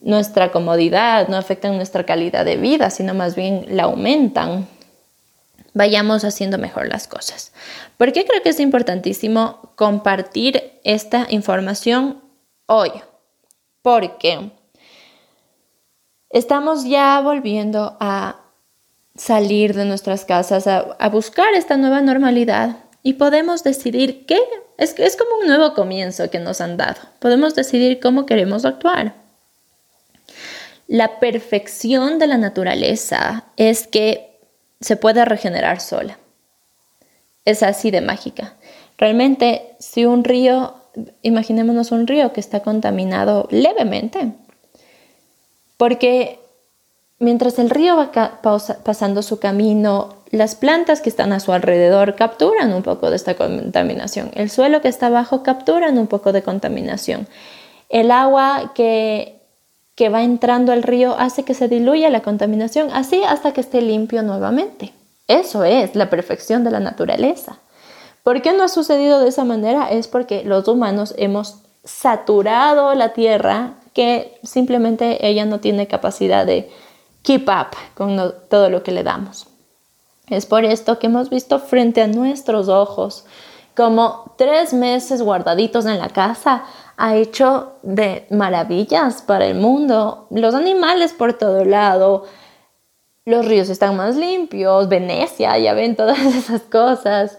nuestra 0.00 0.50
comodidad, 0.50 1.28
no 1.28 1.36
afectan 1.36 1.76
nuestra 1.76 2.04
calidad 2.04 2.44
de 2.44 2.56
vida, 2.56 2.90
sino 2.90 3.14
más 3.14 3.34
bien 3.34 3.66
la 3.70 3.84
aumentan 3.84 4.66
vayamos 5.78 6.24
haciendo 6.24 6.58
mejor 6.58 6.88
las 6.88 7.06
cosas. 7.06 7.52
¿Por 7.96 8.12
qué 8.12 8.26
creo 8.26 8.42
que 8.42 8.48
es 8.48 8.58
importantísimo 8.58 9.72
compartir 9.76 10.80
esta 10.82 11.28
información 11.30 12.20
hoy? 12.66 12.90
Porque 13.80 14.50
estamos 16.30 16.84
ya 16.84 17.20
volviendo 17.20 17.96
a 18.00 18.40
salir 19.14 19.72
de 19.74 19.84
nuestras 19.84 20.24
casas, 20.24 20.66
a, 20.66 21.08
buscar 21.10 21.54
esta 21.54 21.76
nueva 21.76 22.00
normalidad 22.00 22.78
y 23.04 23.12
podemos 23.12 23.62
decidir 23.62 24.26
qué. 24.26 24.40
Es, 24.78 24.98
es 24.98 25.16
como 25.16 25.36
un 25.40 25.46
nuevo 25.46 25.74
comienzo 25.74 26.28
que 26.28 26.40
nos 26.40 26.60
han 26.60 26.76
dado. 26.76 27.00
Podemos 27.20 27.54
decidir 27.54 28.00
cómo 28.00 28.26
queremos 28.26 28.64
actuar. 28.64 29.14
La 30.88 31.20
perfección 31.20 32.18
de 32.18 32.26
la 32.26 32.36
naturaleza 32.36 33.44
es 33.56 33.86
que 33.86 34.27
se 34.80 34.96
puede 34.96 35.24
regenerar 35.24 35.80
sola. 35.80 36.18
Es 37.44 37.62
así 37.62 37.90
de 37.90 38.00
mágica. 38.00 38.54
Realmente, 38.96 39.76
si 39.78 40.04
un 40.04 40.24
río, 40.24 40.74
imaginémonos 41.22 41.92
un 41.92 42.06
río 42.06 42.32
que 42.32 42.40
está 42.40 42.60
contaminado 42.60 43.48
levemente, 43.50 44.32
porque 45.76 46.40
mientras 47.18 47.58
el 47.58 47.70
río 47.70 47.96
va 47.96 48.40
pasando 48.84 49.22
su 49.22 49.38
camino, 49.38 50.16
las 50.30 50.56
plantas 50.56 51.00
que 51.00 51.08
están 51.08 51.32
a 51.32 51.40
su 51.40 51.52
alrededor 51.52 52.16
capturan 52.16 52.74
un 52.74 52.82
poco 52.82 53.10
de 53.10 53.16
esta 53.16 53.34
contaminación. 53.34 54.30
El 54.34 54.50
suelo 54.50 54.82
que 54.82 54.88
está 54.88 55.06
abajo 55.06 55.42
capturan 55.42 55.96
un 55.96 56.06
poco 56.06 56.32
de 56.32 56.42
contaminación. 56.42 57.28
El 57.88 58.10
agua 58.10 58.72
que 58.74 59.37
que 59.98 60.10
va 60.10 60.22
entrando 60.22 60.70
al 60.70 60.84
río 60.84 61.16
hace 61.18 61.42
que 61.42 61.54
se 61.54 61.66
diluya 61.66 62.08
la 62.08 62.22
contaminación, 62.22 62.88
así 62.92 63.24
hasta 63.24 63.52
que 63.52 63.60
esté 63.60 63.82
limpio 63.82 64.22
nuevamente. 64.22 64.94
Eso 65.26 65.64
es 65.64 65.96
la 65.96 66.08
perfección 66.08 66.62
de 66.62 66.70
la 66.70 66.78
naturaleza. 66.78 67.58
¿Por 68.22 68.40
qué 68.40 68.52
no 68.52 68.62
ha 68.62 68.68
sucedido 68.68 69.18
de 69.18 69.28
esa 69.28 69.42
manera? 69.42 69.90
Es 69.90 70.06
porque 70.06 70.44
los 70.44 70.68
humanos 70.68 71.16
hemos 71.18 71.62
saturado 71.82 72.94
la 72.94 73.12
tierra 73.12 73.72
que 73.92 74.38
simplemente 74.44 75.26
ella 75.26 75.44
no 75.46 75.58
tiene 75.58 75.88
capacidad 75.88 76.46
de 76.46 76.70
keep 77.22 77.48
up 77.48 77.76
con 77.96 78.34
todo 78.48 78.70
lo 78.70 78.84
que 78.84 78.92
le 78.92 79.02
damos. 79.02 79.48
Es 80.28 80.46
por 80.46 80.64
esto 80.64 81.00
que 81.00 81.08
hemos 81.08 81.28
visto 81.28 81.58
frente 81.58 82.02
a 82.02 82.06
nuestros 82.06 82.68
ojos 82.68 83.24
como 83.76 84.32
tres 84.36 84.72
meses 84.72 85.22
guardaditos 85.22 85.86
en 85.86 85.98
la 85.98 86.08
casa 86.08 86.62
ha 86.98 87.14
hecho 87.14 87.74
de 87.82 88.26
maravillas 88.28 89.22
para 89.22 89.46
el 89.46 89.54
mundo. 89.54 90.26
Los 90.30 90.54
animales 90.54 91.12
por 91.12 91.32
todo 91.38 91.64
lado, 91.64 92.26
los 93.24 93.46
ríos 93.46 93.68
están 93.68 93.96
más 93.96 94.16
limpios, 94.16 94.88
Venecia, 94.88 95.56
ya 95.58 95.74
ven 95.74 95.94
todas 95.94 96.18
esas 96.34 96.62
cosas. 96.62 97.38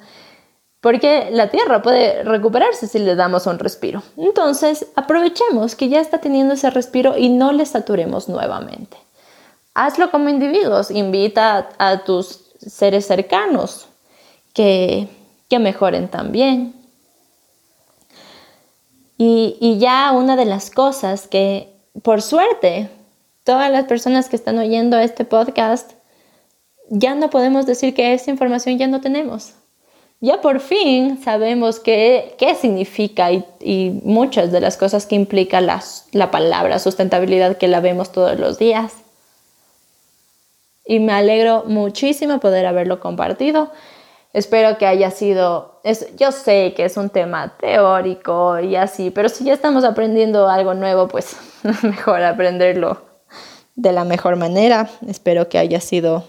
Porque 0.80 1.28
la 1.32 1.50
tierra 1.50 1.82
puede 1.82 2.24
recuperarse 2.24 2.88
si 2.88 3.00
le 3.00 3.16
damos 3.16 3.48
un 3.48 3.60
respiro. 3.60 4.02
Entonces, 4.16 4.88
aprovechemos 4.96 5.76
que 5.76 5.90
ya 5.90 6.00
está 6.00 6.20
teniendo 6.20 6.54
ese 6.54 6.70
respiro 6.70 7.18
y 7.18 7.28
no 7.28 7.52
le 7.52 7.66
saturemos 7.66 8.30
nuevamente. 8.30 8.96
Hazlo 9.74 10.10
como 10.10 10.30
individuos, 10.30 10.90
invita 10.90 11.68
a, 11.78 12.06
tus 12.06 12.46
seres 12.66 13.06
cercanos 13.06 13.90
que, 14.54 15.10
que 15.50 15.60
mejoren 15.60 16.08
también. 16.08 16.79
Y, 19.22 19.78
ya 19.80 20.14
una 20.14 20.38
de 20.38 20.46
las 20.46 20.72
cosas 20.72 21.28
que, 21.28 21.68
por 22.04 22.22
suerte, 22.22 22.90
todas 23.44 23.70
las 23.70 23.84
personas 23.84 24.30
que 24.30 24.38
están 24.38 24.58
oyendo 24.58 24.98
este 24.98 25.26
podcast, 25.26 25.92
ya 26.88 27.16
no 27.16 27.30
podemos 27.30 27.66
decir 27.66 27.94
que 27.94 28.14
esa 28.14 28.32
información 28.32 28.78
ya 28.78 28.88
no 28.88 29.02
tenemos. 29.02 29.56
Ya 30.22 30.40
por 30.40 30.62
fin 30.62 31.22
sabemos 31.22 31.82
qué, 31.82 32.34
qué 32.38 32.56
significa 32.56 33.30
y, 33.34 33.44
y, 33.60 34.00
muchas 34.06 34.54
de 34.54 34.62
las 34.62 34.78
cosas 34.78 35.06
que 35.06 35.16
implica 35.16 35.60
la, 35.60 35.84
la 36.14 36.32
palabra 36.32 36.80
sustentabilidad 36.80 37.58
que 37.58 37.68
la 37.68 37.82
vemos 37.82 38.14
todos 38.14 38.40
los 38.40 38.58
días. 38.58 38.94
Y 40.86 41.00
me 41.02 41.12
alegro 41.12 41.66
muchísimo 41.68 42.40
poder 42.40 42.66
haberlo 42.66 43.02
compartido. 43.02 43.70
Espero 44.32 44.78
que 44.78 44.86
haya 44.86 45.10
sido, 45.10 45.82
yo 46.18 46.32
sé 46.32 46.74
que 46.76 46.86
es 46.86 46.98
un 46.98 47.10
tema 47.10 47.58
teórico 47.60 48.60
y 48.60 48.76
así, 48.76 49.10
pero 49.10 49.28
si 49.28 49.44
ya 49.44 49.54
estamos 49.54 49.84
aprendiendo 49.84 50.48
algo 50.48 50.76
nuevo, 50.76 51.08
pues 51.08 51.36
mejor 51.84 52.22
aprenderlo 52.22 53.02
de 53.76 53.92
la 53.92 54.04
mejor 54.04 54.36
manera. 54.36 54.88
Espero 55.08 55.50
que 55.50 55.58
haya 55.58 55.80
sido 55.80 56.26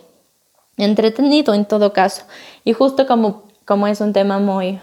entretenido 0.79 1.53
en 1.53 1.67
todo 1.67 1.93
caso. 1.93 2.23
Y 2.65 2.73
justo 2.73 3.07
como, 3.07 3.45
como 3.67 3.87
es 3.87 4.01
un 4.01 4.15
tema 4.15 4.39
muy, 4.39 4.81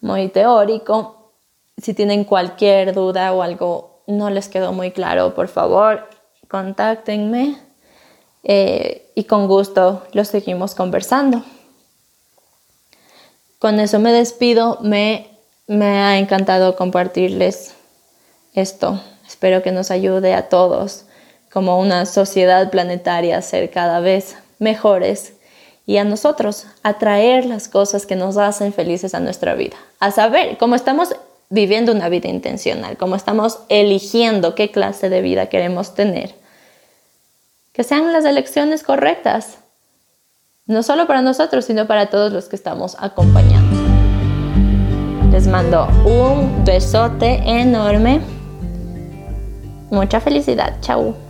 muy 0.00 0.28
teórico, 0.28 1.32
si 1.76 1.94
tienen 1.94 2.24
cualquier 2.24 2.92
duda 2.92 3.32
o 3.32 3.42
algo 3.42 4.02
no 4.08 4.30
les 4.30 4.48
quedó 4.48 4.72
muy 4.72 4.90
claro, 4.90 5.34
por 5.34 5.46
favor, 5.46 6.08
contáctenme 6.48 7.56
eh, 8.42 9.12
y 9.14 9.24
con 9.24 9.46
gusto 9.46 10.02
lo 10.12 10.24
seguimos 10.24 10.74
conversando. 10.74 11.44
Con 13.58 13.80
eso 13.80 13.98
me 13.98 14.12
despido. 14.12 14.78
Me, 14.82 15.28
me 15.66 15.86
ha 15.86 16.18
encantado 16.18 16.76
compartirles 16.76 17.74
esto. 18.54 19.00
Espero 19.26 19.62
que 19.62 19.72
nos 19.72 19.90
ayude 19.90 20.34
a 20.34 20.48
todos 20.48 21.04
como 21.52 21.80
una 21.80 22.06
sociedad 22.06 22.70
planetaria 22.70 23.38
a 23.38 23.42
ser 23.42 23.70
cada 23.70 24.00
vez 24.00 24.36
mejores 24.58 25.34
y 25.86 25.96
a 25.96 26.04
nosotros 26.04 26.66
a 26.82 26.98
traer 26.98 27.46
las 27.46 27.68
cosas 27.68 28.04
que 28.04 28.16
nos 28.16 28.36
hacen 28.36 28.72
felices 28.72 29.14
a 29.14 29.20
nuestra 29.20 29.54
vida. 29.54 29.76
A 30.00 30.10
saber 30.10 30.58
cómo 30.58 30.74
estamos 30.74 31.14
viviendo 31.50 31.92
una 31.92 32.08
vida 32.08 32.28
intencional, 32.28 32.96
cómo 32.98 33.16
estamos 33.16 33.60
eligiendo 33.70 34.54
qué 34.54 34.70
clase 34.70 35.08
de 35.08 35.22
vida 35.22 35.46
queremos 35.48 35.94
tener. 35.94 36.34
Que 37.72 37.84
sean 37.84 38.12
las 38.12 38.24
elecciones 38.24 38.82
correctas 38.82 39.58
no 40.68 40.82
solo 40.82 41.06
para 41.06 41.22
nosotros, 41.22 41.64
sino 41.64 41.86
para 41.86 42.10
todos 42.10 42.30
los 42.32 42.48
que 42.48 42.54
estamos 42.54 42.96
acompañando. 43.00 43.76
Les 45.32 45.46
mando 45.46 45.88
un 46.04 46.64
besote 46.64 47.42
enorme. 47.44 48.20
Mucha 49.90 50.20
felicidad. 50.20 50.74
Chao. 50.80 51.27